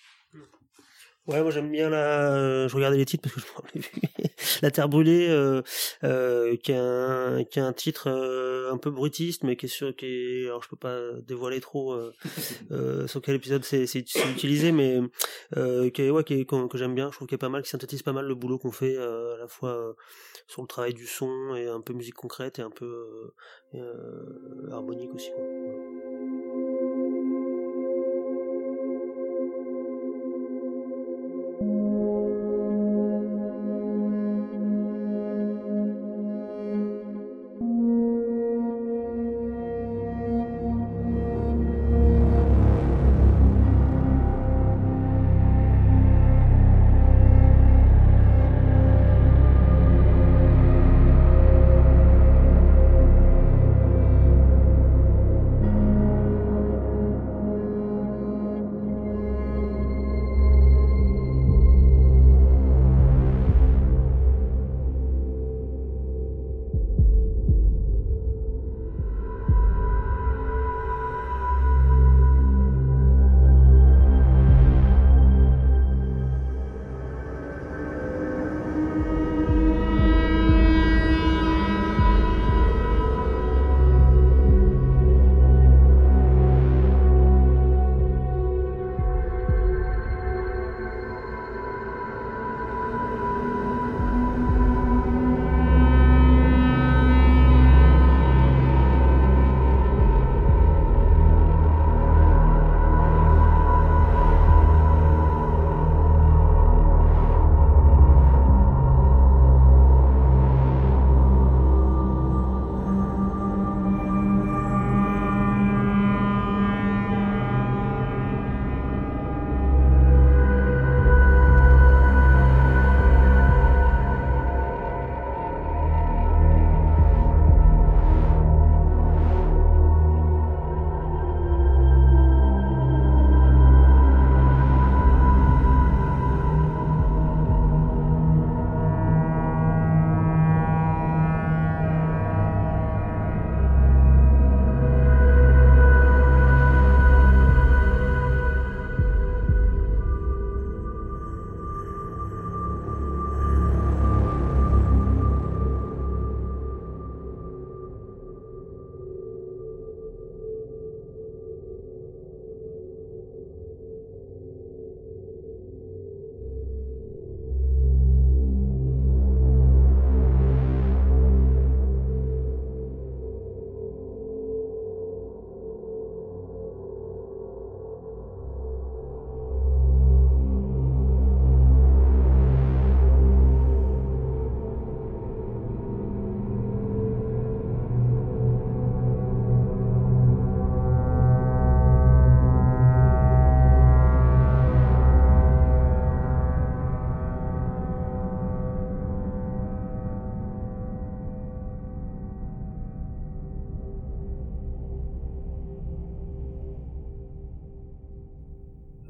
Ouais, 1.27 1.41
moi 1.43 1.51
j'aime 1.51 1.71
bien 1.71 1.89
la. 1.89 2.34
Euh, 2.34 2.67
je 2.67 2.75
regardais 2.75 2.97
les 2.97 3.05
titres 3.05 3.21
parce 3.23 3.36
que 3.36 3.41
je 3.41 3.75
l'ai 3.75 3.81
vu. 3.81 3.89
la 4.63 4.71
Terre 4.71 4.89
brûlée, 4.89 5.27
euh, 5.29 5.62
euh, 6.03 6.57
qui 6.57 6.73
a 6.73 6.81
un 6.81 7.43
qui 7.43 7.60
a 7.60 7.65
un 7.65 7.73
titre 7.73 8.10
euh, 8.10 8.71
un 8.71 8.77
peu 8.77 8.89
brutiste, 8.89 9.43
mais 9.43 9.55
qui 9.55 9.67
est 9.67 9.69
sûr, 9.69 9.95
qui 9.95 10.05
est. 10.07 10.45
Alors 10.47 10.63
je 10.63 10.69
peux 10.69 10.75
pas 10.75 10.97
dévoiler 11.27 11.62
trop 11.62 11.93
euh, 11.93 13.07
sur 13.07 13.21
quel 13.21 13.36
épisode 13.36 13.63
c'est 13.63 13.86
c'est 13.86 14.03
utilisé, 14.31 14.71
mais 14.71 14.99
qui 15.93 16.01
est 16.01 16.10
ouais 16.10 16.23
qui 16.23 16.41
est, 16.41 16.45
que, 16.45 16.77
j'aime 16.77 16.95
bien. 16.95 17.12
Je 17.12 17.17
trouve 17.17 17.27
qu'il 17.27 17.36
est 17.36 17.38
pas 17.38 17.49
mal, 17.49 17.62
qui 17.62 17.69
synthétise 17.69 18.01
pas 18.01 18.13
mal 18.13 18.25
le 18.25 18.36
boulot 18.36 18.57
qu'on 18.57 18.71
fait 18.71 18.97
à 18.97 19.38
la 19.39 19.47
fois 19.47 19.95
sur 20.47 20.63
le 20.63 20.67
travail 20.67 20.93
du 20.95 21.05
son 21.05 21.55
et 21.55 21.67
un 21.67 21.81
peu 21.81 21.93
musique 21.93 22.15
concrète 22.15 22.57
et 22.57 22.63
un 22.63 22.71
peu 22.71 23.31
harmonique 24.71 25.13
aussi. 25.13 25.29
Quoi. 25.31 25.90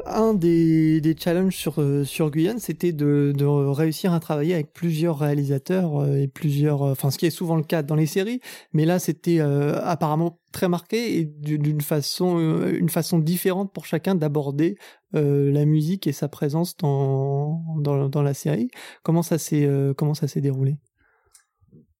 Un 0.05 0.33
des, 0.33 1.01
des 1.01 1.15
challenges 1.17 1.55
sur, 1.55 1.81
euh, 1.81 2.03
sur 2.03 2.31
Guyane, 2.31 2.59
c'était 2.59 2.91
de, 2.91 3.33
de 3.35 3.45
réussir 3.45 4.13
à 4.13 4.19
travailler 4.19 4.53
avec 4.53 4.73
plusieurs 4.73 5.19
réalisateurs 5.19 6.07
et 6.15 6.27
plusieurs, 6.27 6.81
enfin, 6.81 7.11
ce 7.11 7.17
qui 7.17 7.25
est 7.25 7.31
souvent 7.31 7.55
le 7.55 7.63
cas 7.63 7.83
dans 7.83 7.95
les 7.95 8.05
séries, 8.05 8.39
mais 8.73 8.85
là, 8.85 8.99
c'était 8.99 9.39
apparemment 9.39 10.39
très 10.51 10.67
marqué 10.67 11.17
et 11.17 11.25
d'une 11.25 11.81
façon, 11.81 12.37
une 12.67 12.89
façon 12.89 13.19
différente 13.19 13.73
pour 13.73 13.85
chacun 13.85 14.15
d'aborder 14.15 14.77
la 15.13 15.65
musique 15.65 16.07
et 16.07 16.11
sa 16.11 16.27
présence 16.27 16.75
dans, 16.77 17.63
dans, 17.77 18.09
dans 18.09 18.21
la 18.21 18.33
série. 18.33 18.69
Comment 19.03 19.23
ça 19.23 19.37
s'est, 19.37 19.69
comment 19.97 20.13
ça 20.13 20.27
s'est 20.27 20.41
déroulé? 20.41 20.77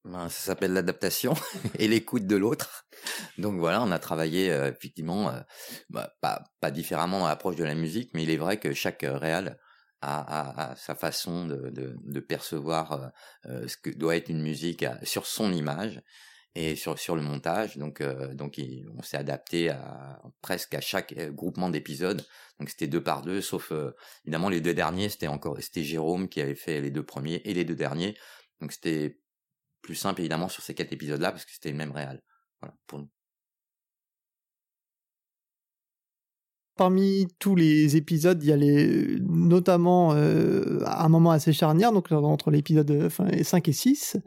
Ben, 0.03 0.29
ça 0.29 0.45
s'appelle 0.45 0.73
l'adaptation 0.73 1.35
et 1.77 1.87
l'écoute 1.87 2.25
de 2.25 2.35
l'autre. 2.35 2.85
Donc 3.37 3.59
voilà, 3.59 3.83
on 3.83 3.91
a 3.91 3.99
travaillé 3.99 4.51
euh, 4.51 4.71
effectivement 4.71 5.29
euh, 5.29 5.39
bah, 5.89 6.15
pas, 6.21 6.43
pas 6.59 6.71
différemment 6.71 7.19
dans 7.19 7.27
l'approche 7.27 7.55
de 7.55 7.63
la 7.63 7.75
musique, 7.75 8.11
mais 8.13 8.23
il 8.23 8.31
est 8.31 8.37
vrai 8.37 8.57
que 8.57 8.73
chaque 8.73 9.03
euh, 9.03 9.17
réal 9.17 9.59
a, 10.01 10.71
a, 10.71 10.75
sa 10.75 10.95
façon 10.95 11.45
de, 11.45 11.69
de, 11.69 11.95
de 12.03 12.19
percevoir 12.19 13.11
ce 13.45 13.77
que 13.77 13.91
doit 13.91 14.15
être 14.15 14.29
une 14.29 14.41
musique 14.41 14.83
sur 15.03 15.27
son 15.27 15.53
image 15.53 16.01
et 16.55 16.75
sur 16.75 16.97
sur 16.97 17.15
le 17.15 17.21
montage. 17.21 17.77
Donc 17.77 18.01
donc 18.33 18.59
on 18.97 19.03
s'est 19.03 19.17
adapté 19.17 19.69
à 19.69 20.19
presque 20.41 20.73
à 20.73 20.81
chaque 20.81 21.13
groupement 21.35 21.69
d'épisodes. 21.69 22.25
Donc 22.59 22.69
c'était 22.71 22.87
deux 22.87 23.03
par 23.03 23.21
deux, 23.21 23.41
sauf 23.41 23.71
évidemment 24.25 24.49
les 24.49 24.59
deux 24.59 24.73
derniers, 24.73 25.09
c'était 25.09 25.27
encore 25.27 25.57
c'était 25.59 25.83
Jérôme 25.83 26.29
qui 26.29 26.41
avait 26.41 26.55
fait 26.55 26.81
les 26.81 26.89
deux 26.89 27.05
premiers 27.05 27.43
et 27.45 27.53
les 27.53 27.63
deux 27.63 27.75
derniers. 27.75 28.17
Donc 28.59 28.71
c'était 28.71 29.20
plus 29.81 29.95
simple 29.95 30.21
évidemment 30.21 30.49
sur 30.49 30.63
ces 30.63 30.73
quatre 30.73 30.93
épisodes-là 30.93 31.31
parce 31.31 31.45
que 31.45 31.51
c'était 31.51 31.71
le 31.71 31.77
même 31.77 31.91
réal. 31.91 32.21
Voilà, 32.61 32.75
pour 32.87 32.99
nous. 32.99 33.09
Parmi 36.81 37.27
tous 37.37 37.55
les 37.55 37.95
épisodes, 37.95 38.41
il 38.41 38.49
y 38.49 38.51
a 38.51 38.55
les, 38.55 39.19
notamment 39.19 40.13
euh, 40.15 40.79
un 40.87 41.09
moment 41.09 41.29
assez 41.29 41.53
charnière, 41.53 41.91
donc 41.91 42.11
entre 42.11 42.49
l'épisode 42.49 43.07
5 43.43 43.69
et 43.69 43.71
6, 43.71 44.17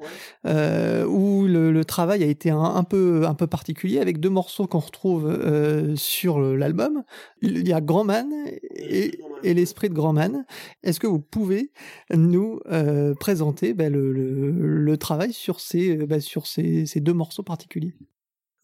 euh, 0.46 1.04
où 1.04 1.48
le, 1.48 1.84
travail 1.84 2.22
a 2.22 2.28
été 2.28 2.50
un, 2.50 2.84
peu, 2.84 3.26
un 3.26 3.34
peu 3.34 3.48
particulier, 3.48 3.98
avec 3.98 4.20
deux 4.20 4.30
morceaux 4.30 4.68
qu'on 4.68 4.78
retrouve 4.78 5.26
euh, 5.26 5.96
sur 5.96 6.38
l'album. 6.38 7.02
Il 7.42 7.66
y 7.66 7.72
a 7.72 7.80
Grand 7.80 8.04
Man 8.04 8.30
et, 8.76 9.18
l'esprit 9.42 9.88
de 9.88 9.94
Grand 9.94 10.12
Man. 10.12 10.44
Est-ce 10.84 11.00
que 11.00 11.08
vous 11.08 11.18
pouvez 11.18 11.72
nous 12.14 12.60
euh, 12.70 13.14
présenter 13.14 13.74
bah, 13.74 13.88
le, 13.88 14.12
le, 14.12 14.96
travail 14.96 15.32
sur 15.32 15.58
ces, 15.58 15.96
bah, 16.06 16.20
sur 16.20 16.46
ces, 16.46 16.86
ces 16.86 17.00
deux 17.00 17.14
morceaux 17.14 17.42
particuliers? 17.42 17.96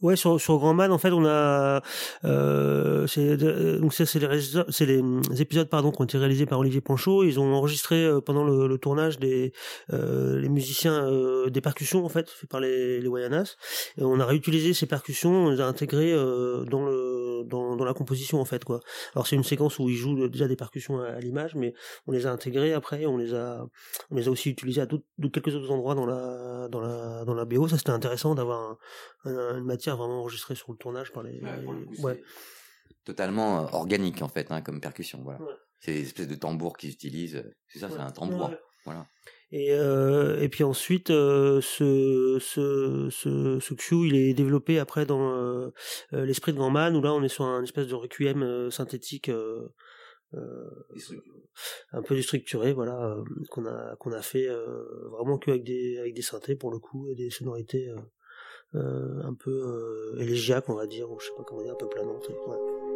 Ouais, 0.02 0.16
sur, 0.16 0.40
sur 0.40 0.58
Grand 0.58 0.72
Man, 0.72 0.92
en 0.92 0.98
fait, 0.98 1.10
on 1.10 1.26
a 1.26 1.82
euh, 2.24 3.06
donc 3.78 3.92
c'est 3.92 4.18
les, 4.18 4.40
c'est 4.68 4.86
les, 4.86 5.02
les, 5.30 5.42
épisodes 5.42 5.68
pardon 5.68 5.90
qui 5.90 6.00
ont 6.00 6.04
été 6.04 6.18
réalisés 6.18 6.46
par 6.46 6.58
Olivier 6.58 6.80
Panchaud. 6.80 7.24
Ils 7.24 7.38
ont 7.40 7.52
enregistré 7.54 8.04
euh, 8.04 8.20
pendant 8.20 8.44
le, 8.44 8.66
le, 8.66 8.78
tournage 8.78 9.18
des 9.18 9.52
euh, 9.92 10.38
les 10.40 10.48
musiciens 10.48 11.04
euh, 11.04 11.50
des 11.50 11.60
percussions 11.60 12.04
en 12.04 12.08
fait 12.08 12.28
fait 12.30 12.46
par 12.46 12.60
les, 12.60 13.00
les 13.00 13.08
Wayanas. 13.08 13.56
Et 13.98 14.02
on 14.02 14.20
a 14.20 14.24
réutilisé 14.24 14.72
ces 14.74 14.86
percussions, 14.86 15.46
on 15.46 15.50
les 15.50 15.60
a 15.60 15.66
intégrées 15.66 16.12
euh, 16.12 16.64
dans 16.64 16.84
le 16.84 17.44
dans, 17.44 17.76
dans 17.76 17.84
la 17.84 17.94
composition 17.94 18.40
en 18.40 18.44
fait 18.44 18.64
quoi. 18.64 18.80
Alors 19.14 19.26
c'est 19.26 19.36
une 19.36 19.44
séquence 19.44 19.78
où 19.78 19.88
ils 19.88 19.96
jouent 19.96 20.28
déjà 20.28 20.48
des 20.48 20.56
percussions 20.56 21.00
à, 21.00 21.18
l'image, 21.20 21.54
mais 21.54 21.74
on 22.06 22.12
les 22.12 22.26
a 22.26 22.32
intégrées 22.32 22.72
après, 22.72 23.06
on 23.06 23.16
les 23.16 23.34
a 23.34 23.66
on 24.10 24.16
les 24.16 24.28
a 24.28 24.30
aussi 24.30 24.50
utilisées 24.50 24.82
à 24.82 24.86
de 24.86 25.28
quelques 25.28 25.54
autres 25.54 25.70
endroits 25.70 25.94
dans 25.94 26.06
la 26.06 26.68
dans 26.68 26.80
la 26.80 27.24
dans 27.24 27.34
la 27.34 27.44
BO. 27.44 27.68
Ça 27.68 27.78
c'était 27.78 27.90
intéressant 27.90 28.34
d'avoir 28.34 28.78
un, 29.24 29.58
une 29.58 29.64
matière 29.64 29.89
vraiment 29.96 30.20
enregistré 30.20 30.54
sur 30.54 30.72
le 30.72 30.78
tournage 30.78 31.12
par 31.12 31.22
les. 31.22 31.40
Ouais, 31.98 32.22
Totalement 33.04 33.60
euh, 33.60 33.68
organique 33.72 34.22
en 34.22 34.28
fait, 34.28 34.50
hein, 34.50 34.60
comme 34.60 34.80
percussion. 34.80 35.20
Voilà. 35.22 35.40
C'est 35.78 35.92
des 35.92 36.02
espèces 36.02 36.28
de 36.28 36.34
tambours 36.34 36.76
qu'ils 36.76 36.90
utilisent. 36.90 37.42
C'est 37.68 37.78
ça, 37.78 37.88
c'est 37.90 37.98
un 37.98 38.10
tambour. 38.10 38.50
Voilà. 38.84 39.06
Et, 39.52 39.72
euh, 39.72 40.40
et 40.40 40.48
puis 40.48 40.62
ensuite, 40.62 41.10
euh, 41.10 41.60
ce, 41.60 42.38
ce, 42.40 43.08
ce, 43.10 43.58
ce 43.58 43.74
Q, 43.74 44.06
il 44.06 44.14
est 44.14 44.32
développé 44.32 44.78
après 44.78 45.06
dans 45.06 45.34
euh, 45.34 45.70
euh 46.12 46.24
l'esprit 46.24 46.52
de 46.52 46.58
Grandman, 46.58 46.94
où 46.94 47.02
là 47.02 47.12
on 47.12 47.22
est 47.22 47.28
sur 47.28 47.44
un 47.44 47.62
espèce 47.62 47.88
de 47.88 47.94
requiem 47.94 48.42
euh, 48.42 48.70
synthétique 48.70 49.28
euh, 49.28 49.68
un 51.92 52.02
peu 52.02 52.14
déstructuré, 52.14 52.72
voilà, 52.72 53.16
qu'on 53.50 53.66
a 53.66 53.96
qu'on 53.96 54.12
a 54.12 54.22
fait 54.22 54.46
vraiment 55.10 55.38
que 55.38 55.50
avec 55.50 55.64
des 55.64 55.98
avec 55.98 56.14
des 56.14 56.22
synthés 56.22 56.54
pour 56.54 56.70
le 56.70 56.78
coup 56.78 57.08
et 57.08 57.16
des 57.16 57.30
sonorités 57.30 57.88
euh, 57.88 57.96
un 58.74 59.34
peu 59.34 59.50
euh, 59.50 60.20
élégiaque, 60.20 60.68
on 60.68 60.74
va 60.74 60.86
dire, 60.86 61.10
ou 61.10 61.18
je 61.18 61.26
sais 61.26 61.32
pas 61.36 61.42
comment 61.44 61.62
dire, 61.62 61.72
un 61.72 61.76
peu 61.76 61.88
planante. 61.88 62.28
Ouais. 62.46 62.89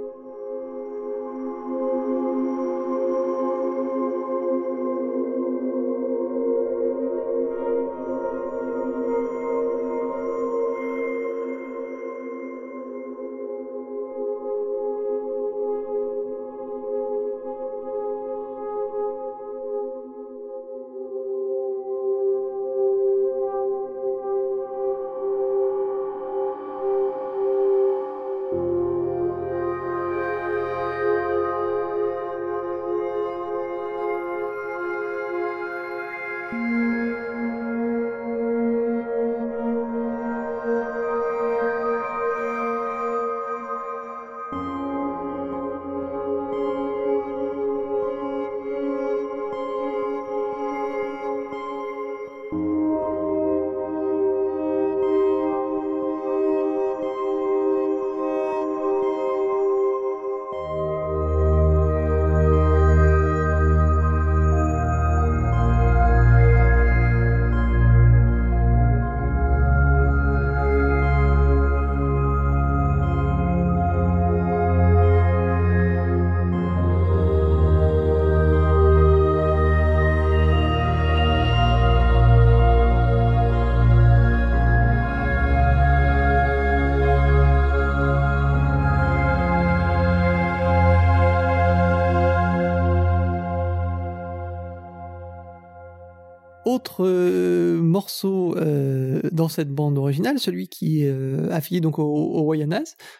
Autre 96.84 97.06
euh, 97.06 97.80
morceau 97.80 98.54
euh, 98.58 99.22
dans 99.32 99.48
cette 99.48 99.70
bande 99.70 99.96
originale, 99.96 100.38
celui 100.38 100.68
qui 100.68 101.02
est 101.02 101.08
euh, 101.08 101.48
affilié 101.50 101.80
donc 101.80 101.98
au, 101.98 102.04
au 102.04 102.54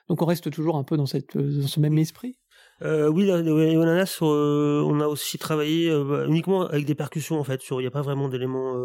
Donc 0.09 0.21
on 0.21 0.27
reste 0.27 0.51
toujours 0.51 0.77
un 0.77 0.85
peu 0.85 0.99
dans, 0.99 1.07
ce 1.07 1.81
même 1.81 1.97
esprit. 1.97 2.37
Oui, 2.83 3.25
les 3.25 3.77
euh, 3.77 4.83
on 4.83 5.01
a 5.01 5.07
aussi 5.07 5.39
travaillé 5.39 5.91
uniquement 6.29 6.67
avec 6.67 6.85
des 6.85 6.95
percussions 6.95 7.41
en 7.41 7.45
fait. 7.45 7.63
Il 7.71 7.79
n'y 7.79 7.87
a 7.87 7.91
pas 7.91 8.03
vraiment 8.03 8.29
d'éléments, 8.29 8.77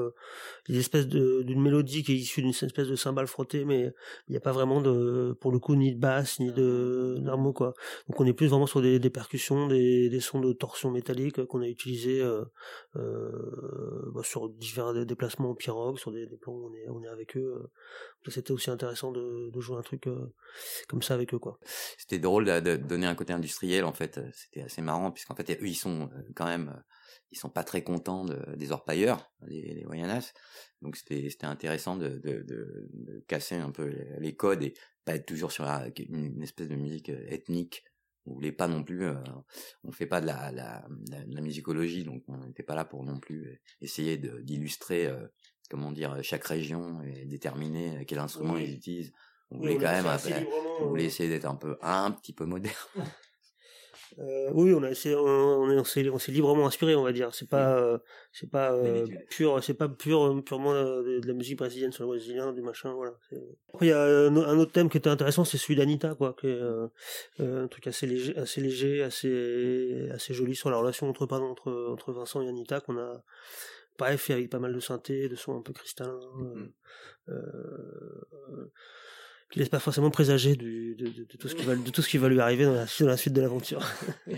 des 0.69 0.79
espèces 0.79 1.08
d'une 1.08 1.62
mélodie 1.62 2.03
qui 2.03 2.13
est 2.13 2.15
issue 2.15 2.41
d'une 2.41 2.51
espèce 2.51 2.88
de 2.88 2.95
cymbale 2.95 3.27
frottée, 3.27 3.65
mais 3.65 3.91
il 4.27 4.32
n'y 4.32 4.38
a 4.38 4.41
pas 4.41 4.51
vraiment 4.51 4.82
de, 4.82 5.36
pour 5.41 5.51
le 5.51 5.60
coup, 5.60 5.75
ni 5.75 5.93
de 5.93 5.99
basse 5.99 6.39
ni 6.39 6.51
de 6.51 7.17
d'armo 7.19 7.53
quoi. 7.53 7.73
Donc 8.08 8.19
on 8.21 8.25
est 8.25 8.34
plus 8.34 8.47
vraiment 8.47 8.67
sur 8.67 8.82
des, 8.82 8.99
percussions, 9.10 9.67
des, 9.67 10.19
sons 10.19 10.39
de 10.39 10.53
torsion 10.53 10.91
métallique 10.91 11.43
qu'on 11.45 11.62
a 11.62 11.67
utilisés 11.67 12.21
euh, 12.21 12.45
bah, 14.13 14.21
sur 14.23 14.49
divers 14.49 15.05
déplacements 15.05 15.49
au 15.49 15.55
Pirogue, 15.55 15.97
sur 15.97 16.12
des, 16.12 16.27
plans 16.39 16.53
où 16.53 16.69
on 16.69 16.73
est, 16.73 16.89
on 16.89 17.03
est 17.03 17.10
avec 17.10 17.36
eux. 17.38 17.69
C'était 18.27 18.51
aussi 18.51 18.69
intéressant 18.69 19.12
de, 19.12 19.49
de 19.51 19.60
jouer 19.60 19.77
un 19.77 19.82
truc 19.82 20.08
comme 20.88 21.01
ça 21.01 21.13
avec 21.13 21.34
eux 21.34 21.39
quoi. 21.39 21.60
C'était 21.97 22.19
drôle 22.19 22.45
de, 22.45 22.60
de 22.60 22.75
donner 22.75 23.08
un 23.08 23.15
côté 23.15 23.34
industriel 23.34 23.86
en 23.86 23.93
fait 23.93 24.17
euh, 24.17 24.29
c'était 24.34 24.62
assez 24.62 24.82
marrant 24.82 25.12
puisqu'en 25.12 25.36
fait 25.36 25.49
eux 25.51 25.67
ils 25.67 25.75
sont 25.75 26.10
euh, 26.13 26.21
quand 26.36 26.45
même 26.45 26.69
euh, 26.69 26.79
ils 27.32 27.38
sont 27.38 27.50
pas 27.50 27.63
très 27.63 27.84
contents 27.84 28.26
des 28.56 28.72
orpailleurs 28.72 29.32
les, 29.48 29.74
les 29.74 29.86
Wayanas 29.86 30.34
donc 30.82 30.95
c'était 30.95 31.45
intéressant 31.45 31.95
de, 31.95 32.10
de, 32.10 32.43
de, 32.43 33.24
casser 33.28 33.56
un 33.56 33.72
peu 33.72 33.93
les 34.19 34.36
codes 34.36 34.63
et 34.63 34.74
pas 35.06 35.15
être 35.15 35.26
toujours 35.26 35.52
sur 35.52 35.65
une, 35.65 36.41
espèce 36.41 36.67
de 36.67 36.76
musique 36.76 37.10
ethnique 37.10 37.84
on 38.26 38.34
voulait 38.34 38.52
pas 38.52 38.67
non 38.67 38.84
plus, 38.84 39.08
on 39.84 39.91
fait 39.91 40.06
pas 40.06 40.22
de 40.22 40.28
la, 40.28 40.52
la, 40.52 40.86
la, 41.10 41.41
musicologie, 41.41 42.04
donc 42.04 42.24
on 42.28 42.38
n'était 42.38 42.63
pas 42.63 42.76
là 42.76 42.86
pour 42.86 43.04
non 43.04 43.19
plus 43.19 43.60
essayer 43.82 44.17
d'illustrer, 44.17 45.12
comment 45.69 45.91
dire, 45.91 46.15
chaque 46.22 46.43
région 46.45 47.02
et 47.02 47.26
déterminer 47.26 48.06
quel 48.06 48.19
instrument 48.19 48.58
ils 48.58 48.74
utilisent. 48.76 49.13
On 49.52 49.58
voulait 49.58 49.78
quand 49.78 49.91
même, 49.91 50.06
on 50.82 50.88
voulait 50.88 51.06
essayer 51.06 51.28
d'être 51.28 51.45
un 51.45 51.56
peu, 51.56 51.78
un 51.82 52.12
petit 52.12 52.34
peu 52.34 52.45
moderne. 52.45 52.76
Euh, 54.17 54.50
oui, 54.54 54.74
on 54.74 54.84
a 54.84 54.89
essayé, 54.89 55.15
on, 55.15 55.22
on, 55.22 55.84
s'est, 55.84 56.10
on 56.10 56.17
s'est 56.17 56.32
librement 56.32 56.65
inspiré, 56.65 56.95
on 56.95 57.04
va 57.04 57.12
dire. 57.12 57.34
C'est 57.34 57.48
pas, 57.48 57.78
euh, 57.78 57.98
c'est 58.32 58.50
pas 58.50 58.74
euh, 58.74 59.06
pur, 59.30 59.63
c'est 59.63 59.76
pas 59.76 59.88
pur, 59.88 60.43
purement 60.43 60.74
de, 60.74 61.22
la 61.26 61.34
musique 61.34 61.58
brésilienne 61.60 61.91
sur 61.91 62.04
le 62.04 62.10
brésilien, 62.10 62.52
du 62.52 62.62
machin, 62.62 62.91
voilà. 62.93 63.13
Après, 63.74 63.86
il 63.86 63.89
y 63.89 63.93
a 63.93 64.02
un, 64.02 64.36
autre 64.58 64.72
thème 64.72 64.89
qui 64.89 64.98
était 64.98 65.10
intéressant, 65.10 65.45
c'est 65.45 65.58
celui 65.58 65.76
d'Anita, 65.76 66.15
quoi, 66.15 66.36
qui 66.39 66.48
est 66.48 66.60
un 67.39 67.67
truc 67.67 67.88
assez 67.88 68.08
léger, 68.08 68.36
assez 68.38 68.62
léger, 68.62 69.04
assez, 69.04 70.10
assez 70.12 70.34
joli 70.34 70.56
sur 70.56 70.69
la 70.69 70.78
relation 70.78 71.08
entre, 71.10 71.26
pardon, 71.26 71.45
entre, 71.45 71.72
entre 71.91 72.12
Vincent 72.12 72.41
et 72.41 72.48
Anita 72.50 72.80
qu'on 72.82 72.98
a, 72.98 73.24
pareil, 73.98 74.17
fait 74.17 74.34
avec 74.34 74.50
pas 74.50 74.60
mal 74.60 74.74
de 74.74 74.80
synthé, 74.80 75.30
de 75.30 75.36
sons 75.36 75.58
un 75.58 75.62
peu 75.62 75.74
cristallins. 75.74 76.19
Mm. 76.36 76.72
Euh, 77.30 78.72
qui 79.49 79.59
laisse 79.59 79.69
pas 79.69 79.79
forcément 79.79 80.12
présager 80.12 80.55
de, 80.55 81.25
tout 81.38 81.47
ce 81.47 82.07
qui 82.07 82.17
va, 82.17 82.29
lui 82.29 82.39
arriver 82.39 82.65
dans 82.65 82.73
la, 82.73 83.17
suite 83.17 83.33
de 83.33 83.41
l'aventure. 83.41 83.85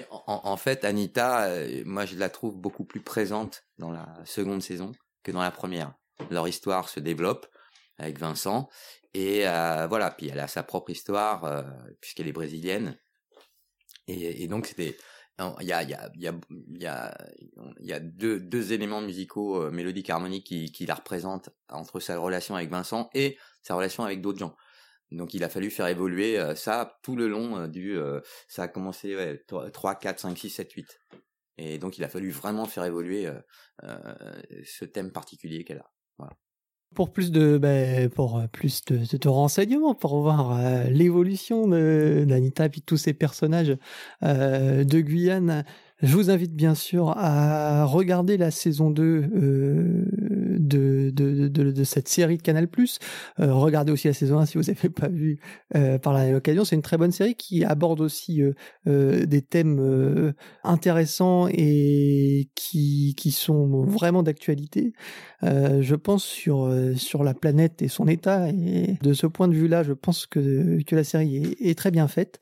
en, 0.10 0.58
fait, 0.58 0.86
Anita, 0.86 1.48
euh, 1.48 1.84
moi 1.86 2.06
je 2.06 2.16
la 2.16 2.30
trouve 2.30 2.56
beaucoup 2.56 2.86
plus 2.86 3.02
présente 3.02 3.66
dans 3.78 3.92
la 3.92 4.08
seconde 4.26 4.62
saison 4.62 4.94
que 5.24 5.32
dans 5.32 5.42
la 5.42 5.52
première. 5.52 5.94
Leur 6.30 6.48
histoire 6.48 6.88
se 6.88 7.00
développe 7.00 7.48
avec 7.98 8.20
Vincent 8.20 8.70
et 9.14 9.48
euh, 9.48 9.88
voilà, 9.88 10.12
puis 10.12 10.30
elle 10.30 10.40
a 10.40 10.48
sa 10.48 10.64
propre 10.64 10.92
histoire 10.92 11.44
euh, 11.44 11.64
puisqu'elle 12.00 12.28
est 12.28 12.34
brésilienne 12.34 12.98
et, 14.08 14.48
donc 14.48 14.66
c'était 14.66 14.98
il 15.60 15.68
y 15.68 15.74
a, 15.74 15.84
deux, 18.00 18.74
éléments 18.74 19.02
musicaux 19.02 19.72
mélodiques 19.72 20.10
harmoniques 20.10 20.72
qui 20.72 20.86
la 20.86 20.94
représentent 20.94 21.50
entre 21.70 22.00
sa 22.00 22.20
relation 22.20 22.56
avec 22.56 22.70
Vincent 22.70 23.10
et 23.16 23.40
sa 23.64 23.74
relation 23.74 24.04
avec 24.04 24.22
d'autres 24.22 24.38
gens. 24.38 24.56
Donc 25.12 25.34
il 25.34 25.44
a 25.44 25.50
fallu 25.50 25.70
faire 25.70 25.88
évoluer 25.88 26.40
euh, 26.40 26.56
ça 26.56 26.98
tout 27.04 27.16
le 27.16 27.28
long 27.28 27.58
euh, 27.58 27.68
du... 27.68 27.98
Euh, 27.98 28.22
ça 28.48 28.64
a 28.64 28.68
commencé 28.68 29.16
ouais, 29.16 29.44
3, 29.74 29.96
4, 29.96 30.20
5, 30.20 30.38
6, 30.38 30.50
7, 30.50 30.72
8. 30.72 31.00
Et 31.58 31.78
donc 31.78 31.98
il 31.98 32.04
a 32.04 32.08
fallu 32.08 32.30
vraiment 32.30 32.66
faire 32.66 32.86
évoluer 32.86 33.30
ce 34.64 34.86
thème 34.86 35.12
particulier 35.12 35.64
qu'elle 35.64 35.80
a. 35.80 35.92
Voilà. 36.18 36.34
Pour 36.96 37.14
plus 37.14 37.32
de, 37.32 37.58
ben, 37.58 38.10
pour 38.10 38.42
plus 38.52 38.84
de, 38.86 39.18
de, 39.18 39.30
renseignements, 39.30 39.94
pour 39.94 40.22
voir 40.22 40.58
l'évolution 40.90 41.68
d'Anita 41.68 42.66
et 42.66 42.70
tous 42.70 42.98
ces 42.98 43.14
personnages 43.14 43.78
de 44.24 45.00
Guyane, 45.02 45.64
je 46.02 46.16
vous 46.16 46.32
invite 46.32 46.56
bien 46.56 46.74
sûr 46.74 47.14
à 47.16 47.86
regarder 47.86 48.38
la 48.38 48.50
saison 48.50 48.90
2 48.90 49.22
de, 49.28 50.21
de, 51.12 51.84
cette 51.84 52.08
série 52.08 52.38
de 52.38 52.42
Canal+. 52.42 52.68
Euh, 53.40 53.54
regardez 53.54 53.92
aussi 53.92 54.08
la 54.08 54.14
saison 54.14 54.40
1 54.40 54.46
si 54.46 54.58
vous 54.58 54.64
n'avez 54.64 54.90
pas 54.90 55.08
vu 55.08 55.40
euh, 55.76 55.98
par 55.98 56.14
la 56.14 56.26
même 56.26 56.36
occasion. 56.36 56.66
C'est 56.66 56.76
une 56.76 56.82
très 56.82 56.98
bonne 56.98 57.12
série 57.12 57.36
qui 57.36 57.64
aborde 57.64 58.02
aussi 58.02 58.42
euh, 58.42 58.54
euh 58.88 59.26
des 59.26 59.42
thèmes 59.42 60.34
intéressants 60.64 61.48
et 61.50 62.50
qui, 62.56 63.14
qui 63.18 63.32
sont 63.32 63.84
vraiment 63.86 64.24
d'actualité. 64.24 64.94
je 65.44 65.96
pense 65.96 66.24
sur, 66.24 66.74
sur 66.96 67.24
la 67.24 67.34
planète 67.34 67.82
et 67.82 67.88
son 67.88 68.08
état. 68.08 68.50
Et 68.50 68.98
de 69.02 69.14
ce 69.14 69.28
point 69.28 69.48
de 69.48 69.54
vue-là, 69.56 69.84
je 69.84 69.94
pense 69.94 70.26
que, 70.26 70.82
que 70.84 70.96
la 70.96 71.04
série 71.04 71.56
est, 71.60 71.78
très 71.78 71.92
bien 71.92 72.08
faite. 72.08 72.40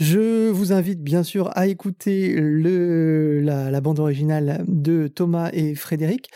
Je 0.00 0.48
vous 0.48 0.72
invite 0.72 1.02
bien 1.02 1.22
sûr 1.22 1.50
à 1.56 1.66
écouter 1.66 2.34
le, 2.34 3.40
la, 3.40 3.80
bande 3.82 3.98
originale 3.98 4.64
de 4.66 5.08
Thomas 5.08 5.50
et 5.52 5.74
Frédéric. 5.74 6.30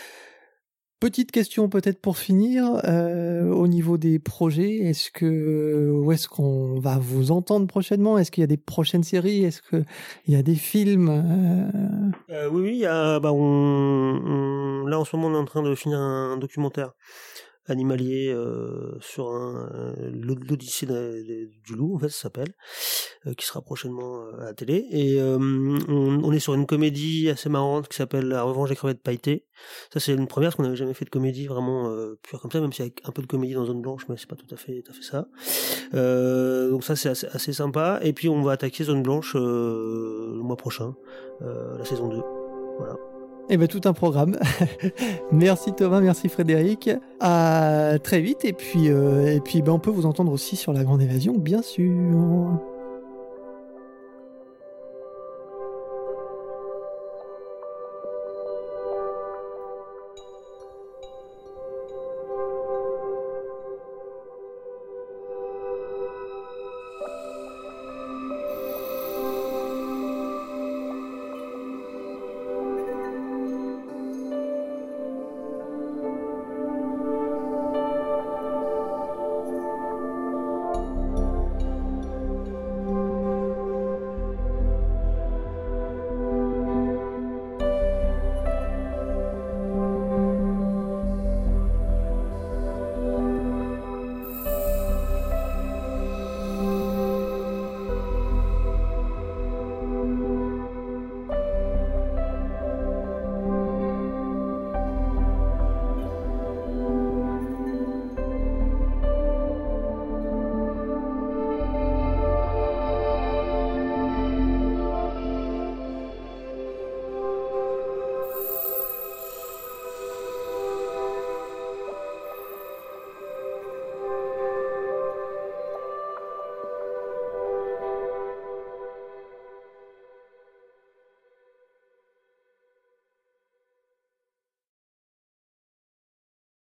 Petite 1.00 1.32
question 1.32 1.68
peut-être 1.68 2.00
pour 2.00 2.16
finir 2.16 2.80
euh, 2.84 3.50
au 3.50 3.66
niveau 3.66 3.98
des 3.98 4.18
projets. 4.18 4.76
Est-ce 4.76 5.10
que 5.10 5.90
où 5.92 6.12
est-ce 6.12 6.28
qu'on 6.28 6.80
va 6.80 6.96
vous 6.98 7.30
entendre 7.30 7.66
prochainement? 7.66 8.16
Est-ce 8.16 8.30
qu'il 8.30 8.40
y 8.40 8.44
a 8.44 8.48
des 8.48 8.56
prochaines 8.56 9.02
séries? 9.02 9.44
Est-ce 9.44 9.60
qu'il 9.60 9.84
y 10.28 10.36
a 10.36 10.42
des 10.42 10.54
films 10.54 11.08
euh... 11.10 12.10
Euh, 12.30 12.48
Oui, 12.50 12.62
oui. 12.62 12.76
Y 12.78 12.86
a, 12.86 13.20
bah, 13.20 13.32
on, 13.32 14.86
là 14.86 14.98
en 14.98 15.04
ce 15.04 15.14
moment 15.16 15.28
on 15.28 15.38
est 15.38 15.42
en 15.42 15.44
train 15.44 15.62
de 15.62 15.74
finir 15.74 15.98
un 15.98 16.38
documentaire 16.38 16.92
animalier 17.66 18.28
euh, 18.32 18.98
sur 19.00 19.28
un 19.30 19.70
euh, 19.74 20.10
l'Odyssée 20.12 20.86
du 20.86 21.74
loup 21.74 21.96
en 21.96 21.98
fait 21.98 22.08
ça 22.08 22.22
s'appelle 22.22 22.54
euh, 23.26 23.32
qui 23.32 23.46
sera 23.46 23.62
prochainement 23.62 24.26
euh, 24.26 24.42
à 24.42 24.44
la 24.44 24.54
télé. 24.54 24.86
Et 24.90 25.18
euh, 25.18 25.38
on, 25.88 26.32
est 26.32 26.38
sur 26.38 26.52
une 26.52 26.66
comédie 26.66 27.30
assez 27.30 27.48
marrante 27.48 27.88
qui 27.88 27.96
s'appelle 27.96 28.28
La 28.28 28.42
Revanche 28.42 28.68
des 28.68 28.76
crevettes 28.76 29.02
pailletées. 29.02 29.46
Ça 29.92 29.98
c'est 29.98 30.12
une 30.12 30.26
première 30.26 30.48
parce 30.48 30.56
qu'on 30.56 30.64
n'avait 30.64 30.76
jamais 30.76 30.92
fait 30.92 31.06
de 31.06 31.10
comédie 31.10 31.46
vraiment 31.46 31.90
pure 32.22 32.40
comme 32.40 32.50
ça 32.50 32.60
même 32.60 32.72
s'il 32.72 32.84
y 32.84 32.88
a 32.88 32.92
un 33.08 33.12
peu 33.12 33.22
de 33.22 33.26
comédie 33.26 33.54
dans 33.54 33.64
Zone 33.64 33.80
Blanche 33.80 34.06
mais 34.08 34.16
c'est 34.18 34.28
pas 34.28 34.36
tout 34.36 34.52
à 34.52 34.56
fait 34.56 34.82
tout 34.82 34.90
à 34.90 34.94
fait 34.94 35.02
ça. 35.02 35.26
Donc 36.68 36.84
ça 36.84 36.96
c'est 36.96 37.08
assez, 37.08 37.26
assez, 37.28 37.52
sympa. 37.52 38.00
Et 38.02 38.12
puis 38.12 38.28
on 38.28 38.42
va 38.42 38.52
attaquer 38.52 38.84
Zone 38.84 39.02
Blanche 39.02 39.34
le 39.34 40.40
mois 40.42 40.56
prochain 40.56 40.94
la 41.40 41.84
saison 41.84 42.08
2 42.08 42.20
voilà 42.78 42.96
eh 43.50 43.56
bien, 43.56 43.66
tout 43.66 43.80
un 43.84 43.92
programme. 43.92 44.36
merci 45.32 45.72
Thomas, 45.72 46.00
merci 46.00 46.28
Frédéric. 46.28 46.90
À 47.20 47.98
très 48.02 48.20
vite. 48.20 48.44
Et 48.44 48.52
puis, 48.52 48.88
euh, 48.88 49.34
et 49.34 49.40
puis 49.40 49.62
ben, 49.62 49.72
on 49.72 49.78
peut 49.78 49.90
vous 49.90 50.06
entendre 50.06 50.32
aussi 50.32 50.56
sur 50.56 50.72
la 50.72 50.84
Grande 50.84 51.02
Évasion, 51.02 51.34
bien 51.34 51.62
sûr. 51.62 51.94